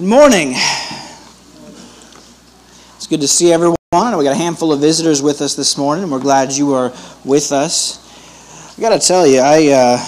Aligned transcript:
Good 0.00 0.08
morning. 0.08 0.52
It's 2.96 3.06
good 3.06 3.20
to 3.20 3.28
see 3.28 3.52
everyone. 3.52 3.76
We 3.92 4.24
got 4.24 4.32
a 4.32 4.34
handful 4.34 4.72
of 4.72 4.80
visitors 4.80 5.20
with 5.20 5.42
us 5.42 5.54
this 5.54 5.76
morning, 5.76 6.04
and 6.04 6.10
we're 6.10 6.20
glad 6.20 6.52
you 6.52 6.72
are 6.72 6.90
with 7.22 7.52
us. 7.52 7.98
I 8.78 8.80
got 8.80 8.98
to 8.98 9.06
tell 9.06 9.26
you, 9.26 9.40
I 9.40 9.68
uh, 9.68 9.98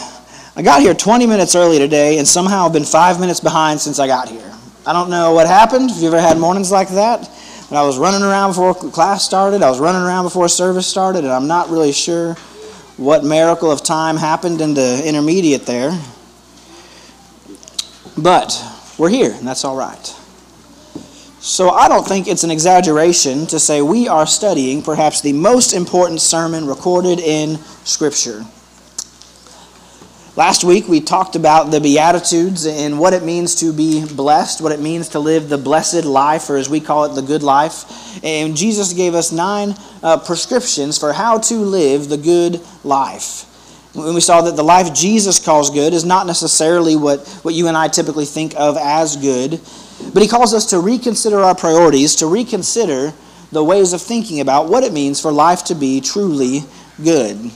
I 0.56 0.62
got 0.62 0.80
here 0.80 0.94
20 0.94 1.26
minutes 1.26 1.54
early 1.54 1.78
today, 1.78 2.16
and 2.16 2.26
somehow 2.26 2.64
I've 2.64 2.72
been 2.72 2.86
five 2.86 3.20
minutes 3.20 3.40
behind 3.40 3.80
since 3.80 3.98
I 3.98 4.06
got 4.06 4.30
here. 4.30 4.50
I 4.86 4.94
don't 4.94 5.10
know 5.10 5.34
what 5.34 5.46
happened. 5.46 5.90
Have 5.90 6.00
you 6.00 6.08
ever 6.08 6.22
had 6.22 6.38
mornings 6.38 6.72
like 6.72 6.88
that? 6.88 7.28
But 7.68 7.76
I 7.76 7.82
was 7.82 7.98
running 7.98 8.22
around 8.22 8.52
before 8.52 8.72
class 8.72 9.22
started. 9.26 9.62
I 9.62 9.68
was 9.68 9.78
running 9.78 10.00
around 10.00 10.24
before 10.24 10.48
service 10.48 10.86
started, 10.86 11.24
and 11.24 11.32
I'm 11.34 11.48
not 11.48 11.68
really 11.68 11.92
sure 11.92 12.32
what 12.96 13.24
miracle 13.24 13.70
of 13.70 13.84
time 13.84 14.16
happened 14.16 14.62
in 14.62 14.72
the 14.72 15.06
intermediate 15.06 15.66
there. 15.66 15.90
But 18.16 18.71
we're 18.98 19.10
here, 19.10 19.32
and 19.32 19.46
that's 19.46 19.64
all 19.64 19.76
right. 19.76 20.16
So 21.40 21.70
I 21.70 21.88
don't 21.88 22.06
think 22.06 22.28
it's 22.28 22.44
an 22.44 22.52
exaggeration 22.52 23.46
to 23.48 23.58
say 23.58 23.82
we 23.82 24.06
are 24.06 24.28
studying 24.28 24.80
perhaps 24.80 25.20
the 25.20 25.32
most 25.32 25.72
important 25.72 26.20
sermon 26.20 26.66
recorded 26.66 27.18
in 27.18 27.58
Scripture. 27.84 28.44
Last 30.36 30.62
week 30.64 30.88
we 30.88 31.00
talked 31.00 31.36
about 31.36 31.72
the 31.72 31.80
Beatitudes 31.80 32.64
and 32.64 32.98
what 32.98 33.12
it 33.12 33.22
means 33.22 33.56
to 33.56 33.72
be 33.72 34.06
blessed, 34.14 34.62
what 34.62 34.72
it 34.72 34.80
means 34.80 35.08
to 35.10 35.18
live 35.18 35.48
the 35.48 35.58
blessed 35.58 36.04
life, 36.04 36.48
or 36.48 36.56
as 36.56 36.70
we 36.70 36.80
call 36.80 37.04
it, 37.04 37.14
the 37.14 37.22
good 37.22 37.42
life. 37.42 38.24
And 38.24 38.56
Jesus 38.56 38.92
gave 38.92 39.14
us 39.14 39.32
nine 39.32 39.74
uh, 40.02 40.18
prescriptions 40.18 40.96
for 40.96 41.12
how 41.12 41.38
to 41.38 41.56
live 41.56 42.08
the 42.08 42.16
good 42.16 42.60
life. 42.84 43.44
When 43.94 44.14
we 44.14 44.20
saw 44.20 44.40
that 44.42 44.56
the 44.56 44.64
life 44.64 44.94
Jesus 44.94 45.38
calls 45.44 45.68
good 45.68 45.92
is 45.92 46.04
not 46.04 46.26
necessarily 46.26 46.96
what, 46.96 47.26
what 47.42 47.54
you 47.54 47.68
and 47.68 47.76
I 47.76 47.88
typically 47.88 48.24
think 48.24 48.54
of 48.56 48.76
as 48.78 49.16
good, 49.16 49.60
but 50.14 50.22
he 50.22 50.28
calls 50.28 50.54
us 50.54 50.66
to 50.66 50.80
reconsider 50.80 51.40
our 51.40 51.54
priorities, 51.54 52.16
to 52.16 52.26
reconsider 52.26 53.12
the 53.50 53.62
ways 53.62 53.92
of 53.92 54.00
thinking 54.00 54.40
about 54.40 54.68
what 54.68 54.82
it 54.82 54.92
means 54.92 55.20
for 55.20 55.30
life 55.30 55.64
to 55.64 55.74
be 55.74 56.00
truly 56.00 56.60
good. 57.04 57.50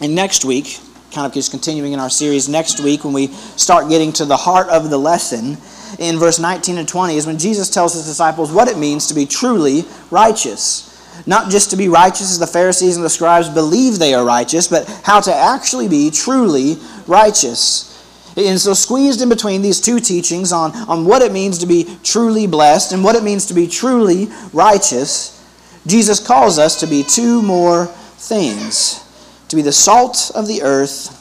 And 0.00 0.14
next 0.14 0.44
week, 0.44 0.80
kind 1.12 1.26
of 1.26 1.32
just 1.32 1.52
continuing 1.52 1.92
in 1.92 2.00
our 2.00 2.10
series, 2.10 2.48
next 2.48 2.80
week 2.80 3.04
when 3.04 3.12
we 3.12 3.28
start 3.28 3.88
getting 3.88 4.12
to 4.14 4.24
the 4.24 4.36
heart 4.36 4.68
of 4.68 4.90
the 4.90 4.98
lesson, 4.98 5.56
in 5.98 6.18
verse 6.18 6.40
19 6.40 6.78
and 6.78 6.88
20, 6.88 7.16
is 7.16 7.26
when 7.26 7.38
Jesus 7.38 7.70
tells 7.70 7.94
his 7.94 8.04
disciples 8.04 8.50
what 8.50 8.68
it 8.68 8.76
means 8.76 9.06
to 9.06 9.14
be 9.14 9.26
truly 9.26 9.84
righteous. 10.10 10.90
Not 11.26 11.50
just 11.50 11.70
to 11.70 11.76
be 11.76 11.88
righteous 11.88 12.30
as 12.30 12.38
the 12.38 12.46
Pharisees 12.46 12.96
and 12.96 13.04
the 13.04 13.10
scribes 13.10 13.48
believe 13.48 13.98
they 13.98 14.14
are 14.14 14.24
righteous, 14.24 14.68
but 14.68 14.88
how 15.04 15.20
to 15.20 15.34
actually 15.34 15.88
be 15.88 16.10
truly 16.10 16.76
righteous. 17.06 17.90
And 18.36 18.60
so, 18.60 18.74
squeezed 18.74 19.22
in 19.22 19.28
between 19.28 19.62
these 19.62 19.80
two 19.80 20.00
teachings 20.00 20.52
on, 20.52 20.72
on 20.88 21.04
what 21.04 21.22
it 21.22 21.32
means 21.32 21.58
to 21.58 21.66
be 21.66 21.96
truly 22.02 22.46
blessed 22.46 22.92
and 22.92 23.04
what 23.04 23.14
it 23.14 23.22
means 23.22 23.46
to 23.46 23.54
be 23.54 23.68
truly 23.68 24.28
righteous, 24.52 25.40
Jesus 25.86 26.24
calls 26.24 26.58
us 26.58 26.80
to 26.80 26.86
be 26.86 27.02
two 27.02 27.42
more 27.42 27.86
things 27.86 29.04
to 29.48 29.56
be 29.56 29.62
the 29.62 29.72
salt 29.72 30.32
of 30.34 30.48
the 30.48 30.62
earth 30.62 31.20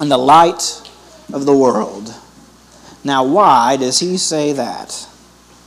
and 0.00 0.10
the 0.10 0.18
light 0.18 0.82
of 1.32 1.46
the 1.46 1.56
world. 1.56 2.12
Now, 3.04 3.24
why 3.24 3.76
does 3.76 4.00
he 4.00 4.16
say 4.16 4.52
that? 4.52 5.06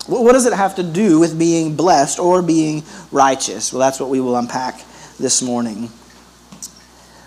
What 0.09 0.33
does 0.33 0.47
it 0.47 0.53
have 0.53 0.75
to 0.75 0.83
do 0.83 1.19
with 1.19 1.37
being 1.37 1.75
blessed 1.75 2.19
or 2.19 2.41
being 2.41 2.83
righteous? 3.11 3.71
Well, 3.71 3.79
that's 3.79 3.99
what 3.99 4.09
we 4.09 4.19
will 4.19 4.35
unpack 4.35 4.83
this 5.19 5.41
morning. 5.41 5.89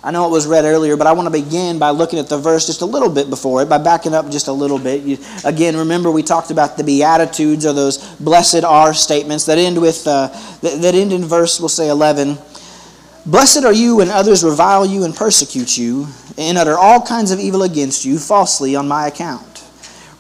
I 0.04 0.10
know 0.10 0.26
it 0.26 0.30
was 0.32 0.48
read 0.48 0.64
earlier, 0.64 0.96
but 0.96 1.06
I 1.06 1.12
want 1.12 1.26
to 1.26 1.42
begin 1.42 1.78
by 1.78 1.90
looking 1.90 2.18
at 2.18 2.28
the 2.28 2.36
verse 2.36 2.66
just 2.66 2.80
a 2.82 2.84
little 2.84 3.08
bit 3.08 3.30
before 3.30 3.62
it, 3.62 3.68
by 3.68 3.78
backing 3.78 4.14
up 4.14 4.28
just 4.30 4.48
a 4.48 4.52
little 4.52 4.80
bit. 4.80 5.02
You, 5.02 5.18
again, 5.44 5.76
remember 5.76 6.10
we 6.10 6.24
talked 6.24 6.50
about 6.50 6.76
the 6.76 6.82
Beatitudes 6.82 7.64
or 7.64 7.72
those 7.72 7.98
blessed 8.16 8.64
are 8.64 8.92
statements 8.94 9.46
that 9.46 9.58
end 9.58 9.80
with, 9.80 10.04
uh, 10.08 10.26
that, 10.62 10.82
that 10.82 10.96
end 10.96 11.12
in 11.12 11.24
verse, 11.24 11.60
we'll 11.60 11.68
say 11.68 11.88
11. 11.88 12.36
Blessed 13.26 13.64
are 13.64 13.72
you 13.72 13.96
when 13.96 14.08
others 14.08 14.42
revile 14.42 14.84
you 14.84 15.04
and 15.04 15.14
persecute 15.14 15.78
you, 15.78 16.08
and 16.36 16.58
utter 16.58 16.76
all 16.76 17.00
kinds 17.00 17.30
of 17.30 17.38
evil 17.38 17.62
against 17.62 18.04
you 18.04 18.18
falsely 18.18 18.74
on 18.74 18.88
my 18.88 19.06
account. 19.06 19.51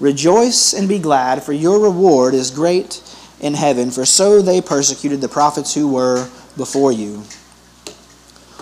Rejoice 0.02 0.74
and 0.74 0.88
be 0.88 0.98
glad, 0.98 1.44
for 1.44 1.52
your 1.52 1.78
reward 1.78 2.34
is 2.34 2.50
great 2.50 3.00
in 3.40 3.54
heaven, 3.54 3.92
for 3.92 4.04
so 4.04 4.42
they 4.42 4.60
persecuted 4.60 5.20
the 5.20 5.28
prophets 5.28 5.74
who 5.74 5.86
were 5.86 6.28
before 6.56 6.90
you. 6.90 7.22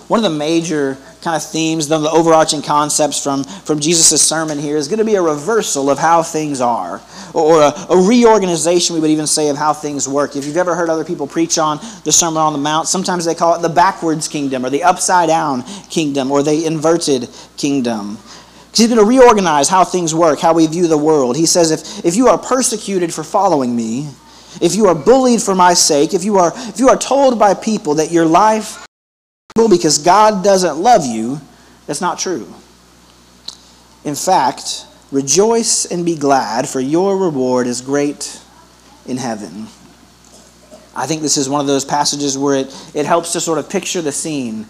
One 0.07 0.19
of 0.19 0.31
the 0.31 0.39
major 0.39 0.99
kind 1.23 1.35
of 1.35 1.43
themes, 1.43 1.89
the 1.89 1.97
overarching 1.97 2.61
concepts 2.61 3.25
from, 3.25 3.45
from 3.45 3.81
Jesus' 3.81 4.21
sermon 4.21 4.59
here 4.59 4.77
is 4.77 4.87
going 4.87 4.99
to 4.99 5.05
be 5.05 5.15
a 5.15 5.23
reversal 5.23 5.89
of 5.89 5.99
how 5.99 6.23
things 6.23 6.61
are, 6.61 7.01
or 7.33 7.63
a, 7.63 7.73
a, 7.89 7.97
reorganization, 7.97 8.95
we 8.95 9.01
would 9.01 9.11
even 9.11 9.27
say, 9.27 9.49
of 9.49 9.57
how 9.57 9.73
things 9.73 10.07
work. 10.07 10.37
If 10.37 10.45
you've 10.45 10.59
ever 10.59 10.75
heard 10.75 10.91
other 10.91 11.05
people 11.07 11.27
preach 11.27 11.57
on 11.57 11.79
the 12.05 12.13
Sermon 12.13 12.37
on 12.37 12.53
the 12.53 12.59
Mount, 12.59 12.87
sometimes 12.87 13.25
they 13.25 13.35
call 13.35 13.55
it 13.55 13.63
the 13.63 13.71
backwards 13.71 14.29
kingdom, 14.29 14.67
or 14.67 14.69
the 14.69 14.83
upside 14.83 15.29
down 15.29 15.63
kingdom, 15.89 16.31
or 16.31 16.43
the 16.43 16.67
inverted 16.67 17.31
kingdom. 17.57 18.19
He's 18.75 18.87
going 18.87 19.01
to 19.01 19.05
reorganize 19.05 19.69
how 19.69 19.85
things 19.85 20.15
work, 20.15 20.39
how 20.39 20.55
we 20.55 20.67
view 20.67 20.87
the 20.87 20.97
world. 20.99 21.37
He 21.37 21.47
says, 21.47 21.71
if, 21.71 22.05
if 22.05 22.17
you 22.17 22.29
are 22.29 22.39
persecuted 22.39 23.13
for 23.13 23.25
following 23.25 23.75
me, 23.75 24.09
if 24.61 24.75
you 24.75 24.87
are 24.87 24.95
bullied 24.95 25.43
for 25.43 25.55
my 25.55 25.75
sake, 25.75 26.15
if 26.15 26.25
you 26.25 26.39
are, 26.39 26.53
if 26.55 26.79
you 26.79 26.89
are 26.89 26.97
told 26.97 27.39
by 27.39 27.55
people 27.55 27.95
that 27.97 28.11
your 28.11 28.27
life 28.27 28.87
will 29.57 29.69
because 29.69 29.99
God 29.99 30.45
doesn't 30.45 30.77
love 30.77 31.05
you, 31.05 31.41
that's 31.87 32.01
not 32.01 32.19
true. 32.19 32.53
In 34.05 34.15
fact, 34.15 34.87
rejoice 35.11 35.85
and 35.85 36.05
be 36.05 36.17
glad, 36.17 36.69
for 36.69 36.81
your 36.81 37.19
reward 37.19 37.67
is 37.67 37.81
great 37.81 38.41
in 39.07 39.17
heaven. 39.17 39.67
I 40.95 41.07
think 41.07 41.23
this 41.23 41.37
is 41.37 41.49
one 41.49 41.61
of 41.61 41.67
those 41.67 41.85
passages 41.85 42.37
where 42.37 42.57
it, 42.57 42.93
it 42.95 43.07
helps 43.07 43.33
to 43.33 43.41
sort 43.41 43.59
of 43.59 43.69
picture 43.69 44.03
the 44.03 44.13
scene. 44.13 44.67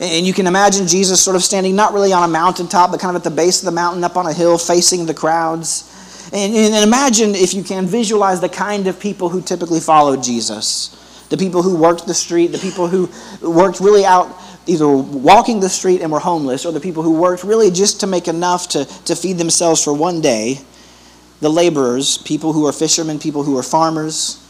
And 0.00 0.24
you 0.24 0.32
can 0.32 0.46
imagine 0.46 0.86
Jesus 0.86 1.20
sort 1.20 1.34
of 1.34 1.42
standing 1.42 1.74
not 1.74 1.92
really 1.92 2.12
on 2.12 2.22
a 2.22 2.28
mountaintop, 2.28 2.92
but 2.92 3.00
kind 3.00 3.16
of 3.16 3.20
at 3.20 3.24
the 3.24 3.34
base 3.34 3.60
of 3.60 3.64
the 3.64 3.72
mountain, 3.72 4.04
up 4.04 4.16
on 4.16 4.26
a 4.26 4.32
hill, 4.32 4.56
facing 4.56 5.06
the 5.06 5.14
crowds. 5.14 6.28
And, 6.32 6.54
and 6.54 6.84
imagine, 6.84 7.34
if 7.34 7.52
you 7.52 7.64
can, 7.64 7.86
visualize 7.86 8.40
the 8.40 8.48
kind 8.48 8.86
of 8.86 9.00
people 9.00 9.28
who 9.28 9.42
typically 9.42 9.80
followed 9.80 10.22
Jesus. 10.22 10.94
The 11.30 11.36
people 11.36 11.62
who 11.62 11.76
worked 11.76 12.06
the 12.06 12.14
street, 12.14 12.48
the 12.48 12.58
people 12.58 12.86
who 12.86 13.10
worked 13.42 13.80
really 13.80 14.04
out, 14.04 14.28
either 14.66 14.86
walking 14.86 15.58
the 15.58 15.68
street 15.68 16.00
and 16.00 16.12
were 16.12 16.20
homeless, 16.20 16.64
or 16.64 16.72
the 16.72 16.80
people 16.80 17.02
who 17.02 17.18
worked 17.18 17.42
really 17.42 17.70
just 17.70 18.00
to 18.00 18.06
make 18.06 18.28
enough 18.28 18.68
to, 18.68 18.84
to 19.04 19.16
feed 19.16 19.36
themselves 19.36 19.82
for 19.82 19.92
one 19.92 20.20
day. 20.20 20.60
The 21.40 21.48
laborers, 21.48 22.18
people 22.18 22.52
who 22.52 22.66
are 22.66 22.72
fishermen, 22.72 23.18
people 23.18 23.42
who 23.42 23.58
are 23.58 23.62
farmers, 23.62 24.44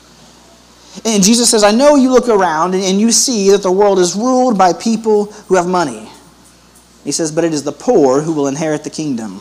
and 1.04 1.22
Jesus 1.22 1.50
says, 1.50 1.65
I 1.65 1.71
know 1.71 1.97
you 1.97 2.10
look 2.10 2.28
around 2.28 2.75
and 2.75 3.00
you 3.00 3.12
see 3.12 3.50
that 3.50 3.62
the 3.62 3.72
world 3.72 3.99
is 3.99 4.15
ruled 4.15 4.59
by 4.59 4.72
people 4.72 5.26
who 5.47 5.54
have 5.54 5.66
money. 5.66 6.09
He 7.04 7.12
says, 7.12 7.31
but 7.31 7.44
it 7.44 7.54
is 7.54 7.62
the 7.62 7.72
poor 7.72 8.21
who 8.21 8.32
will 8.32 8.49
inherit 8.49 8.84
the 8.84 8.91
kingdom. 8.91 9.41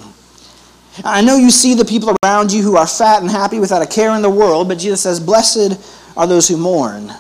I 1.03 1.21
know 1.21 1.35
you 1.35 1.51
see 1.51 1.73
the 1.73 1.85
people 1.85 2.15
around 2.23 2.51
you 2.51 2.63
who 2.63 2.75
are 2.75 2.87
fat 2.87 3.21
and 3.21 3.29
happy 3.29 3.59
without 3.59 3.81
a 3.81 3.87
care 3.87 4.15
in 4.15 4.21
the 4.21 4.29
world, 4.29 4.67
but 4.67 4.79
Jesus 4.79 5.01
says, 5.01 5.19
Blessed 5.19 5.79
are 6.17 6.25
those 6.25 6.47
who 6.47 6.57
mourn. 6.57 7.11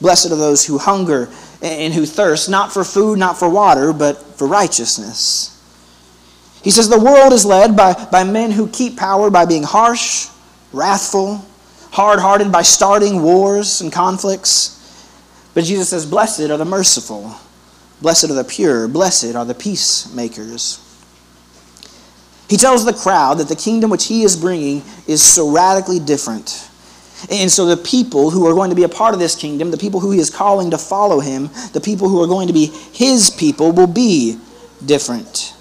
Blessed 0.00 0.32
are 0.32 0.36
those 0.36 0.66
who 0.66 0.78
hunger 0.78 1.30
and 1.62 1.94
who 1.94 2.04
thirst, 2.04 2.50
not 2.50 2.72
for 2.72 2.84
food, 2.84 3.18
not 3.18 3.38
for 3.38 3.48
water, 3.48 3.92
but 3.92 4.16
for 4.36 4.46
righteousness. 4.46 5.48
He 6.62 6.70
says, 6.70 6.88
The 6.88 6.98
world 6.98 7.32
is 7.32 7.46
led 7.46 7.76
by, 7.76 7.94
by 8.10 8.24
men 8.24 8.50
who 8.50 8.68
keep 8.68 8.98
power 8.98 9.30
by 9.30 9.46
being 9.46 9.62
harsh, 9.62 10.28
wrathful, 10.72 11.44
hard 11.92 12.18
hearted 12.18 12.50
by 12.50 12.62
starting 12.62 13.22
wars 13.22 13.80
and 13.80 13.92
conflicts. 13.92 14.78
But 15.54 15.64
Jesus 15.64 15.90
says, 15.90 16.06
Blessed 16.06 16.50
are 16.50 16.56
the 16.56 16.64
merciful, 16.64 17.36
blessed 18.00 18.30
are 18.30 18.34
the 18.34 18.44
pure, 18.44 18.88
blessed 18.88 19.34
are 19.36 19.44
the 19.44 19.54
peacemakers. 19.54 20.88
He 22.48 22.56
tells 22.56 22.84
the 22.84 22.92
crowd 22.92 23.38
that 23.38 23.48
the 23.48 23.56
kingdom 23.56 23.90
which 23.90 24.06
he 24.06 24.24
is 24.24 24.36
bringing 24.36 24.82
is 25.06 25.22
so 25.22 25.50
radically 25.50 25.98
different. 25.98 26.68
And 27.30 27.50
so 27.50 27.66
the 27.66 27.76
people 27.76 28.30
who 28.30 28.46
are 28.46 28.52
going 28.52 28.70
to 28.70 28.76
be 28.76 28.82
a 28.82 28.88
part 28.88 29.14
of 29.14 29.20
this 29.20 29.34
kingdom, 29.34 29.70
the 29.70 29.78
people 29.78 30.00
who 30.00 30.10
he 30.10 30.18
is 30.18 30.28
calling 30.28 30.70
to 30.72 30.78
follow 30.78 31.20
him, 31.20 31.48
the 31.72 31.80
people 31.80 32.08
who 32.08 32.22
are 32.22 32.26
going 32.26 32.48
to 32.48 32.52
be 32.52 32.66
his 32.66 33.30
people 33.30 33.72
will 33.72 33.86
be 33.86 34.38
different. 34.84 35.54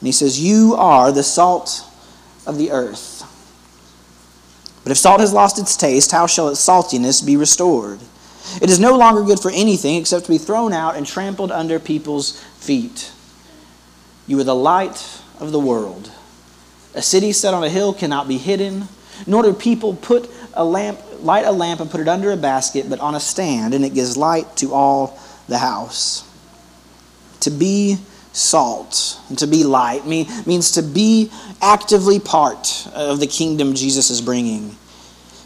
And 0.00 0.06
he 0.06 0.12
says, 0.12 0.40
You 0.40 0.74
are 0.76 1.12
the 1.12 1.22
salt 1.22 1.86
of 2.46 2.58
the 2.58 2.72
earth. 2.72 3.19
But 4.90 4.96
if 4.96 5.02
salt 5.02 5.20
has 5.20 5.32
lost 5.32 5.56
its 5.60 5.76
taste, 5.76 6.10
how 6.10 6.26
shall 6.26 6.48
its 6.48 6.58
saltiness 6.58 7.24
be 7.24 7.36
restored? 7.36 8.00
It 8.60 8.68
is 8.70 8.80
no 8.80 8.96
longer 8.96 9.22
good 9.22 9.38
for 9.38 9.52
anything 9.52 9.94
except 9.94 10.24
to 10.24 10.32
be 10.32 10.36
thrown 10.36 10.72
out 10.72 10.96
and 10.96 11.06
trampled 11.06 11.52
under 11.52 11.78
people's 11.78 12.42
feet. 12.58 13.12
You 14.26 14.40
are 14.40 14.42
the 14.42 14.52
light 14.52 15.22
of 15.38 15.52
the 15.52 15.60
world. 15.60 16.10
A 16.92 17.02
city 17.02 17.30
set 17.30 17.54
on 17.54 17.62
a 17.62 17.68
hill 17.68 17.94
cannot 17.94 18.26
be 18.26 18.36
hidden, 18.36 18.88
nor 19.28 19.44
do 19.44 19.52
people 19.52 19.94
put 19.94 20.28
a 20.54 20.64
lamp, 20.64 20.98
light 21.20 21.46
a 21.46 21.52
lamp 21.52 21.78
and 21.78 21.88
put 21.88 22.00
it 22.00 22.08
under 22.08 22.32
a 22.32 22.36
basket, 22.36 22.90
but 22.90 22.98
on 22.98 23.14
a 23.14 23.20
stand, 23.20 23.74
and 23.74 23.84
it 23.84 23.94
gives 23.94 24.16
light 24.16 24.56
to 24.56 24.74
all 24.74 25.20
the 25.46 25.58
house. 25.58 26.28
To 27.42 27.52
be 27.52 27.98
salt 28.32 29.20
and 29.28 29.38
to 29.38 29.46
be 29.46 29.62
light 29.62 30.04
mean, 30.04 30.26
means 30.46 30.72
to 30.72 30.82
be 30.82 31.30
actively 31.62 32.18
part 32.18 32.88
of 32.92 33.20
the 33.20 33.28
kingdom 33.28 33.74
Jesus 33.74 34.10
is 34.10 34.20
bringing. 34.20 34.76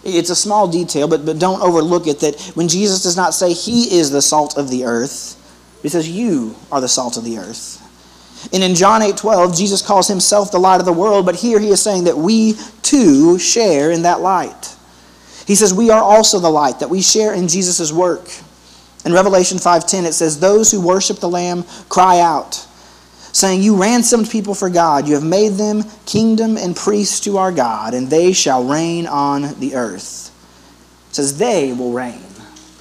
It's 0.04 0.30
a 0.30 0.36
small 0.36 0.68
detail, 0.68 1.08
but, 1.08 1.24
but 1.24 1.38
don't 1.38 1.62
overlook 1.62 2.06
it 2.06 2.20
that 2.20 2.40
when 2.54 2.68
Jesus 2.68 3.02
does 3.02 3.16
not 3.16 3.32
say 3.32 3.52
he 3.52 3.96
is 3.98 4.10
the 4.10 4.20
salt 4.20 4.58
of 4.58 4.68
the 4.68 4.84
earth, 4.84 5.40
he 5.82 5.88
says 5.88 6.08
you 6.08 6.54
are 6.70 6.80
the 6.80 6.88
salt 6.88 7.16
of 7.16 7.24
the 7.24 7.38
earth. 7.38 7.80
And 8.52 8.62
in 8.62 8.74
John 8.74 9.00
8 9.00 9.16
12, 9.16 9.56
Jesus 9.56 9.80
calls 9.80 10.08
himself 10.08 10.52
the 10.52 10.58
light 10.58 10.80
of 10.80 10.86
the 10.86 10.92
world, 10.92 11.24
but 11.24 11.36
here 11.36 11.58
he 11.58 11.68
is 11.68 11.82
saying 11.82 12.04
that 12.04 12.16
we 12.16 12.54
too 12.82 13.38
share 13.38 13.90
in 13.90 14.02
that 14.02 14.20
light. 14.20 14.76
He 15.46 15.54
says 15.54 15.72
we 15.72 15.90
are 15.90 16.02
also 16.02 16.38
the 16.38 16.50
light, 16.50 16.80
that 16.80 16.90
we 16.90 17.00
share 17.00 17.32
in 17.32 17.48
Jesus' 17.48 17.92
work. 17.92 18.28
In 19.04 19.12
Revelation 19.12 19.58
5:10 19.58 20.04
it 20.04 20.12
says 20.12 20.40
those 20.40 20.70
who 20.70 20.80
worship 20.80 21.18
the 21.18 21.28
lamb 21.28 21.64
cry 21.88 22.20
out 22.20 22.66
saying 23.34 23.62
you 23.62 23.76
ransomed 23.76 24.30
people 24.30 24.54
for 24.54 24.70
God 24.70 25.08
you 25.08 25.14
have 25.14 25.24
made 25.24 25.54
them 25.54 25.82
kingdom 26.06 26.56
and 26.56 26.76
priests 26.76 27.18
to 27.20 27.36
our 27.36 27.50
God 27.50 27.92
and 27.92 28.08
they 28.08 28.32
shall 28.32 28.64
reign 28.64 29.06
on 29.06 29.58
the 29.58 29.74
earth. 29.74 30.30
It 31.10 31.16
says 31.16 31.36
they 31.36 31.72
will 31.72 31.92
reign. 31.92 32.22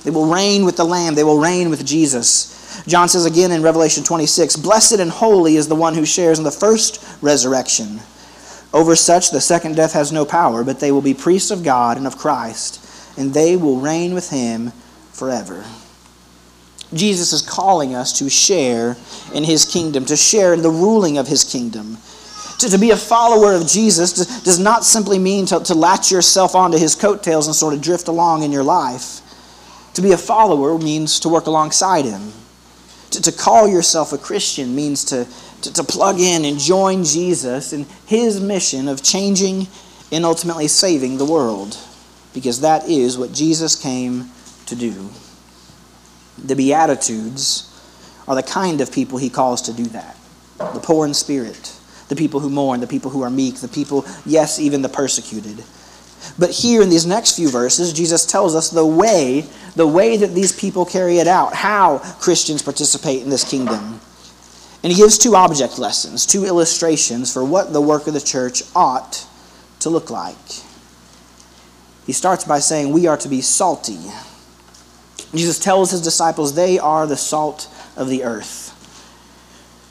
They 0.04 0.12
will 0.12 0.32
reign 0.32 0.64
with 0.64 0.78
the 0.78 0.84
lamb, 0.84 1.16
they 1.16 1.24
will 1.24 1.40
reign 1.40 1.70
with 1.70 1.86
Jesus. 1.86 2.84
John 2.88 3.10
says 3.10 3.26
again 3.26 3.52
in 3.52 3.64
Revelation 3.64 4.04
26, 4.04 4.58
blessed 4.58 5.00
and 5.00 5.10
holy 5.10 5.56
is 5.56 5.68
the 5.68 5.76
one 5.76 5.96
who 5.96 6.06
shares 6.06 6.38
in 6.38 6.44
the 6.44 6.52
first 6.52 7.04
resurrection. 7.22 8.00
Over 8.74 8.96
such 8.96 9.32
the 9.32 9.42
second 9.42 9.76
death 9.76 9.94
has 9.94 10.12
no 10.12 10.26
power, 10.26 10.64
but 10.64 10.80
they 10.80 10.92
will 10.92 11.02
be 11.02 11.14
priests 11.14 11.52
of 11.52 11.64
God 11.64 11.98
and 11.98 12.06
of 12.06 12.18
Christ, 12.18 12.80
and 13.18 13.34
they 13.34 13.56
will 13.56 13.80
reign 13.80 14.14
with 14.14 14.30
him 14.30 14.72
forever. 15.12 15.64
Jesus 16.96 17.34
is 17.34 17.42
calling 17.42 17.96
us 17.96 18.18
to 18.20 18.30
share 18.30 18.98
in 19.34 19.44
his 19.44 19.66
kingdom, 19.66 20.06
to 20.06 20.16
share 20.16 20.54
in 20.54 20.62
the 20.62 20.70
ruling 20.70 21.18
of 21.18 21.28
his 21.28 21.44
kingdom. 21.44 21.98
To, 22.60 22.70
to 22.70 22.78
be 22.78 22.92
a 22.92 22.98
follower 22.98 23.54
of 23.54 23.68
Jesus 23.68 24.14
does, 24.14 24.60
not 24.60 24.86
simply 24.86 25.20
mean 25.20 25.46
to, 25.48 25.60
to 25.62 25.74
latch 25.74 26.12
yourself 26.12 26.56
onto 26.56 26.78
his 26.78 26.96
coattails 26.96 27.48
and 27.48 27.56
sort 27.56 27.74
of 27.74 27.82
drift 27.82 28.08
along 28.08 28.44
in 28.44 28.52
your 28.52 28.64
life. 28.64 29.22
To 29.96 30.02
be 30.02 30.12
a 30.12 30.18
follower 30.18 30.78
means 30.78 31.20
to 31.22 31.30
work 31.30 31.48
alongside 31.48 32.06
him. 32.06 32.32
To, 33.12 33.22
to 33.22 33.32
call 33.32 33.68
yourself 33.68 34.14
a 34.14 34.18
Christian 34.18 34.76
means 34.76 35.04
to, 35.06 35.28
to, 35.62 35.74
to 35.74 35.84
plug 35.84 36.20
in 36.20 36.46
and 36.46 36.58
join 36.58 37.04
Jesus 37.04 37.74
in 37.74 37.86
his 38.08 38.40
mission 38.40 38.88
of 38.88 39.04
changing 39.04 39.68
and 40.12 40.26
ultimately 40.26 40.68
saving 40.68 41.18
the 41.18 41.26
world. 41.26 41.78
Because 42.34 42.62
that 42.62 42.88
is 42.88 43.18
what 43.18 43.34
Jesus 43.34 43.76
came 43.76 44.30
to 44.68 44.76
do. 44.76 45.10
The 46.38 46.56
Beatitudes 46.56 47.70
are 48.28 48.36
the 48.36 48.44
kind 48.44 48.82
of 48.82 48.92
people 48.92 49.18
he 49.18 49.30
calls 49.30 49.62
to 49.64 49.74
do 49.74 49.84
that 49.86 50.18
the 50.58 50.80
poor 50.80 51.06
in 51.06 51.14
spirit, 51.14 51.76
the 52.10 52.16
people 52.16 52.40
who 52.40 52.50
mourn, 52.50 52.80
the 52.80 52.88
people 52.88 53.12
who 53.12 53.22
are 53.22 53.30
meek, 53.30 53.56
the 53.56 53.68
people, 53.68 54.06
yes, 54.26 54.60
even 54.60 54.82
the 54.82 54.90
persecuted. 54.90 55.64
But 56.40 56.52
here 56.52 56.82
in 56.82 56.90
these 56.90 57.06
next 57.06 57.36
few 57.36 57.50
verses, 57.50 57.92
Jesus 57.92 58.26
tells 58.26 58.56
us 58.56 58.70
the 58.70 58.86
way, 58.86 59.46
the 59.76 59.88
way 59.88 60.16
that 60.18 60.34
these 60.34 60.54
people 60.58 60.86
carry 60.86 61.18
it 61.18 61.28
out, 61.28 61.54
how 61.54 61.98
Christians 62.20 62.62
participate 62.62 63.24
in 63.24 63.30
this 63.30 63.44
kingdom. 63.50 64.00
And 64.84 64.92
he 64.92 64.98
gives 64.98 65.18
two 65.18 65.36
object 65.36 65.80
lessons, 65.80 66.26
two 66.26 66.46
illustrations 66.46 67.32
for 67.34 67.44
what 67.44 67.74
the 67.74 67.82
work 67.82 68.08
of 68.08 68.14
the 68.14 68.22
church 68.22 68.64
ought 68.76 69.26
to 69.80 69.90
look 69.90 70.10
like. 70.10 70.36
He 72.06 72.14
starts 72.14 72.44
by 72.44 72.60
saying, 72.60 72.92
We 72.92 73.08
are 73.08 73.18
to 73.18 73.30
be 73.30 73.42
salty. 73.42 74.00
Jesus 75.34 75.60
tells 75.60 75.92
his 75.92 76.02
disciples 76.02 76.54
they 76.54 76.80
are 76.80 77.08
the 77.08 77.18
salt 77.18 77.68
of 77.98 78.10
the 78.10 78.24
earth. 78.24 78.70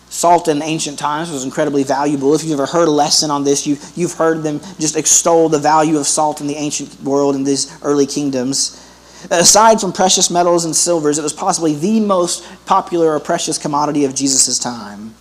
Salt 0.08 0.46
in 0.46 0.62
ancient 0.62 0.98
times 0.98 1.30
was 1.30 1.42
incredibly 1.42 1.84
valuable. 1.84 2.34
If 2.34 2.44
you've 2.44 2.52
ever 2.52 2.66
heard 2.66 2.86
a 2.86 2.90
lesson 2.90 3.30
on 3.30 3.44
this, 3.44 3.66
you, 3.66 3.78
you've 3.96 4.12
heard 4.12 4.42
them 4.42 4.60
just 4.78 4.94
extol 4.94 5.48
the 5.48 5.58
value 5.58 5.96
of 5.96 6.06
salt 6.06 6.42
in 6.42 6.46
the 6.46 6.54
ancient 6.54 7.00
world 7.02 7.34
in 7.34 7.44
these 7.44 7.74
early 7.82 8.06
kingdoms. 8.06 8.78
Aside 9.30 9.80
from 9.80 9.92
precious 9.92 10.30
metals 10.30 10.64
and 10.66 10.76
silvers, 10.76 11.18
it 11.18 11.22
was 11.22 11.32
possibly 11.32 11.74
the 11.74 11.98
most 12.00 12.44
popular 12.66 13.14
or 13.14 13.20
precious 13.20 13.56
commodity 13.56 14.04
of 14.04 14.14
Jesus' 14.14 14.58
time. 14.58 15.14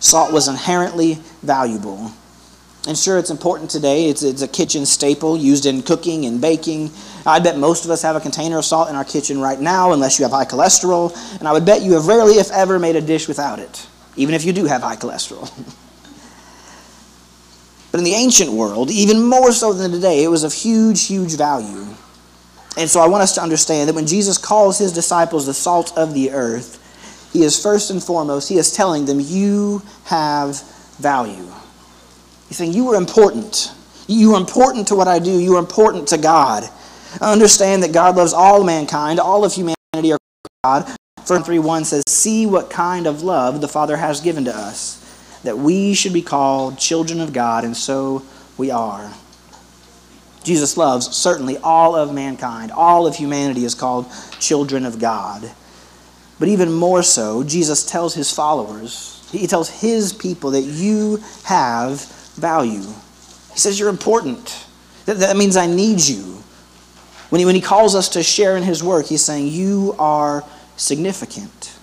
Salt 0.00 0.32
was 0.32 0.48
inherently 0.48 1.14
valuable. 1.42 2.10
And 2.88 2.98
sure, 2.98 3.16
it's 3.16 3.30
important 3.30 3.70
today. 3.70 4.08
It's, 4.08 4.24
it's 4.24 4.42
a 4.42 4.48
kitchen 4.48 4.86
staple 4.86 5.36
used 5.36 5.66
in 5.66 5.82
cooking 5.82 6.26
and 6.26 6.40
baking. 6.40 6.90
I 7.24 7.38
bet 7.38 7.56
most 7.56 7.84
of 7.84 7.92
us 7.92 8.02
have 8.02 8.16
a 8.16 8.20
container 8.20 8.58
of 8.58 8.64
salt 8.64 8.90
in 8.90 8.96
our 8.96 9.04
kitchen 9.04 9.40
right 9.40 9.60
now, 9.60 9.92
unless 9.92 10.18
you 10.18 10.24
have 10.24 10.32
high 10.32 10.44
cholesterol. 10.44 11.16
And 11.38 11.46
I 11.46 11.52
would 11.52 11.64
bet 11.64 11.82
you 11.82 11.92
have 11.92 12.06
rarely, 12.06 12.34
if 12.34 12.50
ever, 12.50 12.80
made 12.80 12.96
a 12.96 13.00
dish 13.00 13.28
without 13.28 13.60
it, 13.60 13.86
even 14.16 14.34
if 14.34 14.44
you 14.44 14.52
do 14.52 14.64
have 14.64 14.82
high 14.82 14.96
cholesterol. 14.96 15.42
but 17.92 17.98
in 17.98 18.04
the 18.04 18.14
ancient 18.14 18.50
world, 18.50 18.90
even 18.90 19.24
more 19.24 19.52
so 19.52 19.72
than 19.72 19.92
today, 19.92 20.24
it 20.24 20.28
was 20.28 20.42
of 20.42 20.52
huge, 20.52 21.06
huge 21.06 21.36
value. 21.36 21.86
And 22.76 22.90
so 22.90 23.00
I 23.00 23.06
want 23.06 23.22
us 23.22 23.36
to 23.36 23.42
understand 23.42 23.90
that 23.90 23.94
when 23.94 24.08
Jesus 24.08 24.38
calls 24.38 24.78
his 24.78 24.92
disciples 24.92 25.46
the 25.46 25.54
salt 25.54 25.96
of 25.96 26.14
the 26.14 26.32
earth, 26.32 26.80
he 27.32 27.44
is 27.44 27.62
first 27.62 27.92
and 27.92 28.02
foremost, 28.02 28.48
he 28.48 28.58
is 28.58 28.72
telling 28.72 29.06
them, 29.06 29.20
You 29.20 29.82
have 30.06 30.60
value. 30.98 31.46
He's 32.52 32.58
saying, 32.58 32.74
You 32.74 32.92
are 32.92 32.96
important. 32.96 33.72
You 34.06 34.34
are 34.34 34.38
important 34.38 34.88
to 34.88 34.94
what 34.94 35.08
I 35.08 35.18
do. 35.18 35.40
You 35.40 35.56
are 35.56 35.58
important 35.58 36.08
to 36.08 36.18
God. 36.18 36.68
Understand 37.18 37.82
that 37.82 37.94
God 37.94 38.14
loves 38.14 38.34
all 38.34 38.62
mankind, 38.62 39.18
all 39.18 39.42
of 39.42 39.54
humanity 39.54 40.12
are 40.12 40.18
God. 40.62 40.94
1 41.26 41.44
3 41.44 41.58
1 41.58 41.84
says, 41.86 42.04
See 42.06 42.44
what 42.44 42.68
kind 42.68 43.06
of 43.06 43.22
love 43.22 43.62
the 43.62 43.68
Father 43.68 43.96
has 43.96 44.20
given 44.20 44.44
to 44.44 44.54
us, 44.54 45.40
that 45.44 45.56
we 45.56 45.94
should 45.94 46.12
be 46.12 46.20
called 46.20 46.78
children 46.78 47.20
of 47.20 47.32
God, 47.32 47.64
and 47.64 47.74
so 47.74 48.22
we 48.58 48.70
are. 48.70 49.10
Jesus 50.44 50.76
loves 50.76 51.06
certainly 51.16 51.56
all 51.56 51.96
of 51.96 52.12
mankind. 52.12 52.70
All 52.70 53.06
of 53.06 53.16
humanity 53.16 53.64
is 53.64 53.74
called 53.74 54.12
children 54.40 54.84
of 54.84 54.98
God. 54.98 55.50
But 56.38 56.48
even 56.48 56.70
more 56.70 57.02
so, 57.02 57.44
Jesus 57.44 57.86
tells 57.86 58.12
his 58.14 58.30
followers, 58.30 59.26
he 59.32 59.46
tells 59.46 59.70
his 59.70 60.12
people 60.12 60.50
that 60.50 60.64
you 60.64 61.22
have 61.44 62.18
value. 62.34 62.82
He 63.52 63.58
says 63.58 63.78
you're 63.78 63.88
important. 63.88 64.66
That, 65.06 65.18
that 65.18 65.36
means 65.36 65.56
I 65.56 65.66
need 65.66 66.00
you. 66.00 66.42
When 67.30 67.38
he, 67.38 67.44
when 67.44 67.54
he 67.54 67.60
calls 67.60 67.94
us 67.94 68.10
to 68.10 68.22
share 68.22 68.56
in 68.56 68.62
his 68.62 68.82
work, 68.82 69.06
he's 69.06 69.24
saying, 69.24 69.48
You 69.48 69.94
are 69.98 70.44
significant. 70.76 71.76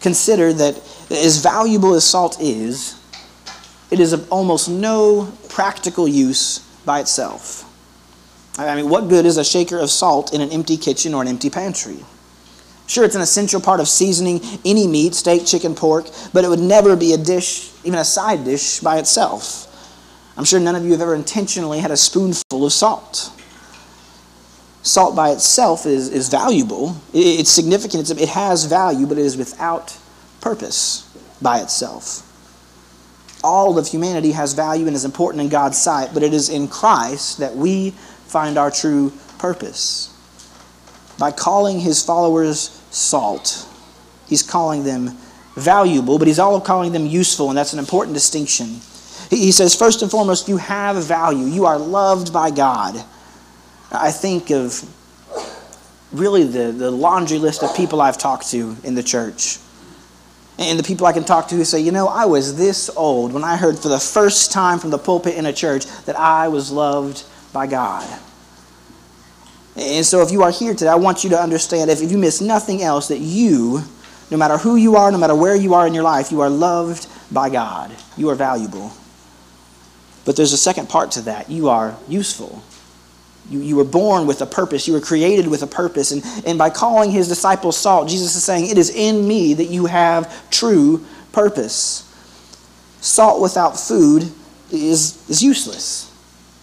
Consider 0.00 0.52
that 0.52 0.76
as 1.10 1.38
valuable 1.38 1.94
as 1.94 2.04
salt 2.04 2.40
is, 2.40 2.96
it 3.90 4.00
is 4.00 4.12
of 4.12 4.30
almost 4.32 4.68
no 4.68 5.32
practical 5.48 6.06
use 6.06 6.60
by 6.84 7.00
itself. 7.00 7.66
I 8.58 8.76
mean, 8.76 8.88
what 8.88 9.08
good 9.08 9.26
is 9.26 9.36
a 9.36 9.44
shaker 9.44 9.78
of 9.78 9.90
salt 9.90 10.32
in 10.32 10.40
an 10.40 10.50
empty 10.50 10.76
kitchen 10.76 11.14
or 11.14 11.22
an 11.22 11.28
empty 11.28 11.50
pantry? 11.50 11.98
Sure, 12.86 13.04
it's 13.04 13.14
an 13.14 13.22
essential 13.22 13.60
part 13.60 13.78
of 13.78 13.88
seasoning 13.88 14.40
any 14.64 14.86
meat, 14.86 15.14
steak, 15.14 15.46
chicken, 15.46 15.74
pork, 15.74 16.06
but 16.32 16.44
it 16.44 16.48
would 16.48 16.58
never 16.58 16.96
be 16.96 17.12
a 17.12 17.16
dish, 17.16 17.70
even 17.84 17.98
a 17.98 18.04
side 18.04 18.44
dish, 18.44 18.80
by 18.80 18.98
itself. 18.98 19.66
I'm 20.40 20.46
sure 20.46 20.58
none 20.58 20.74
of 20.74 20.86
you 20.86 20.92
have 20.92 21.02
ever 21.02 21.14
intentionally 21.14 21.80
had 21.80 21.90
a 21.90 21.98
spoonful 21.98 22.64
of 22.64 22.72
salt. 22.72 23.30
Salt 24.80 25.14
by 25.14 25.32
itself 25.32 25.84
is, 25.84 26.08
is 26.08 26.30
valuable. 26.30 26.96
It's 27.12 27.50
significant. 27.50 28.08
It's, 28.08 28.10
it 28.18 28.30
has 28.30 28.64
value, 28.64 29.06
but 29.06 29.18
it 29.18 29.26
is 29.26 29.36
without 29.36 29.98
purpose 30.40 31.02
by 31.42 31.60
itself. 31.60 32.26
All 33.44 33.78
of 33.78 33.88
humanity 33.88 34.32
has 34.32 34.54
value 34.54 34.86
and 34.86 34.96
is 34.96 35.04
important 35.04 35.42
in 35.42 35.50
God's 35.50 35.76
sight, 35.76 36.14
but 36.14 36.22
it 36.22 36.32
is 36.32 36.48
in 36.48 36.68
Christ 36.68 37.36
that 37.36 37.54
we 37.54 37.90
find 37.90 38.56
our 38.56 38.70
true 38.70 39.12
purpose. 39.38 40.08
By 41.18 41.32
calling 41.32 41.80
his 41.80 42.02
followers 42.02 42.80
salt, 42.90 43.68
he's 44.26 44.42
calling 44.42 44.84
them 44.84 45.18
valuable, 45.54 46.18
but 46.18 46.28
he's 46.28 46.38
also 46.38 46.64
calling 46.64 46.92
them 46.92 47.04
useful, 47.04 47.50
and 47.50 47.58
that's 47.58 47.74
an 47.74 47.78
important 47.78 48.14
distinction. 48.14 48.80
He 49.30 49.52
says, 49.52 49.76
first 49.76 50.02
and 50.02 50.10
foremost, 50.10 50.48
you 50.48 50.56
have 50.56 51.02
value. 51.04 51.46
You 51.46 51.64
are 51.64 51.78
loved 51.78 52.32
by 52.32 52.50
God. 52.50 53.02
I 53.92 54.10
think 54.10 54.50
of 54.50 54.84
really 56.12 56.44
the, 56.44 56.72
the 56.72 56.90
laundry 56.90 57.38
list 57.38 57.62
of 57.62 57.74
people 57.76 58.00
I've 58.00 58.18
talked 58.18 58.50
to 58.50 58.76
in 58.82 58.96
the 58.96 59.02
church. 59.02 59.58
And 60.58 60.78
the 60.78 60.82
people 60.82 61.06
I 61.06 61.12
can 61.12 61.24
talk 61.24 61.48
to 61.48 61.54
who 61.54 61.64
say, 61.64 61.80
you 61.80 61.92
know, 61.92 62.08
I 62.08 62.26
was 62.26 62.56
this 62.56 62.90
old 62.96 63.32
when 63.32 63.44
I 63.44 63.56
heard 63.56 63.78
for 63.78 63.88
the 63.88 64.00
first 64.00 64.52
time 64.52 64.78
from 64.78 64.90
the 64.90 64.98
pulpit 64.98 65.36
in 65.36 65.46
a 65.46 65.52
church 65.52 65.86
that 66.04 66.18
I 66.18 66.48
was 66.48 66.70
loved 66.70 67.24
by 67.52 67.66
God. 67.66 68.06
And 69.76 70.04
so 70.04 70.22
if 70.22 70.32
you 70.32 70.42
are 70.42 70.50
here 70.50 70.74
today, 70.74 70.90
I 70.90 70.96
want 70.96 71.24
you 71.24 71.30
to 71.30 71.40
understand, 71.40 71.88
if 71.88 72.10
you 72.10 72.18
miss 72.18 72.40
nothing 72.40 72.82
else, 72.82 73.08
that 73.08 73.20
you, 73.20 73.82
no 74.30 74.36
matter 74.36 74.58
who 74.58 74.76
you 74.76 74.96
are, 74.96 75.10
no 75.10 75.18
matter 75.18 75.34
where 75.34 75.54
you 75.54 75.72
are 75.74 75.86
in 75.86 75.94
your 75.94 76.02
life, 76.02 76.32
you 76.32 76.40
are 76.40 76.50
loved 76.50 77.06
by 77.32 77.48
God. 77.48 77.94
You 78.16 78.28
are 78.28 78.34
valuable. 78.34 78.92
But 80.24 80.36
there's 80.36 80.52
a 80.52 80.58
second 80.58 80.88
part 80.88 81.12
to 81.12 81.22
that. 81.22 81.50
You 81.50 81.68
are 81.68 81.96
useful. 82.08 82.62
You, 83.48 83.60
you 83.60 83.76
were 83.76 83.84
born 83.84 84.26
with 84.26 84.42
a 84.42 84.46
purpose. 84.46 84.86
You 84.86 84.94
were 84.94 85.00
created 85.00 85.48
with 85.48 85.62
a 85.62 85.66
purpose. 85.66 86.12
And, 86.12 86.22
and 86.46 86.58
by 86.58 86.70
calling 86.70 87.10
his 87.10 87.28
disciples 87.28 87.76
salt, 87.76 88.08
Jesus 88.08 88.36
is 88.36 88.44
saying, 88.44 88.70
It 88.70 88.78
is 88.78 88.90
in 88.90 89.26
me 89.26 89.54
that 89.54 89.66
you 89.66 89.86
have 89.86 90.50
true 90.50 91.04
purpose. 91.32 92.06
Salt 93.00 93.40
without 93.40 93.78
food 93.78 94.30
is, 94.70 95.28
is 95.28 95.42
useless. 95.42 96.06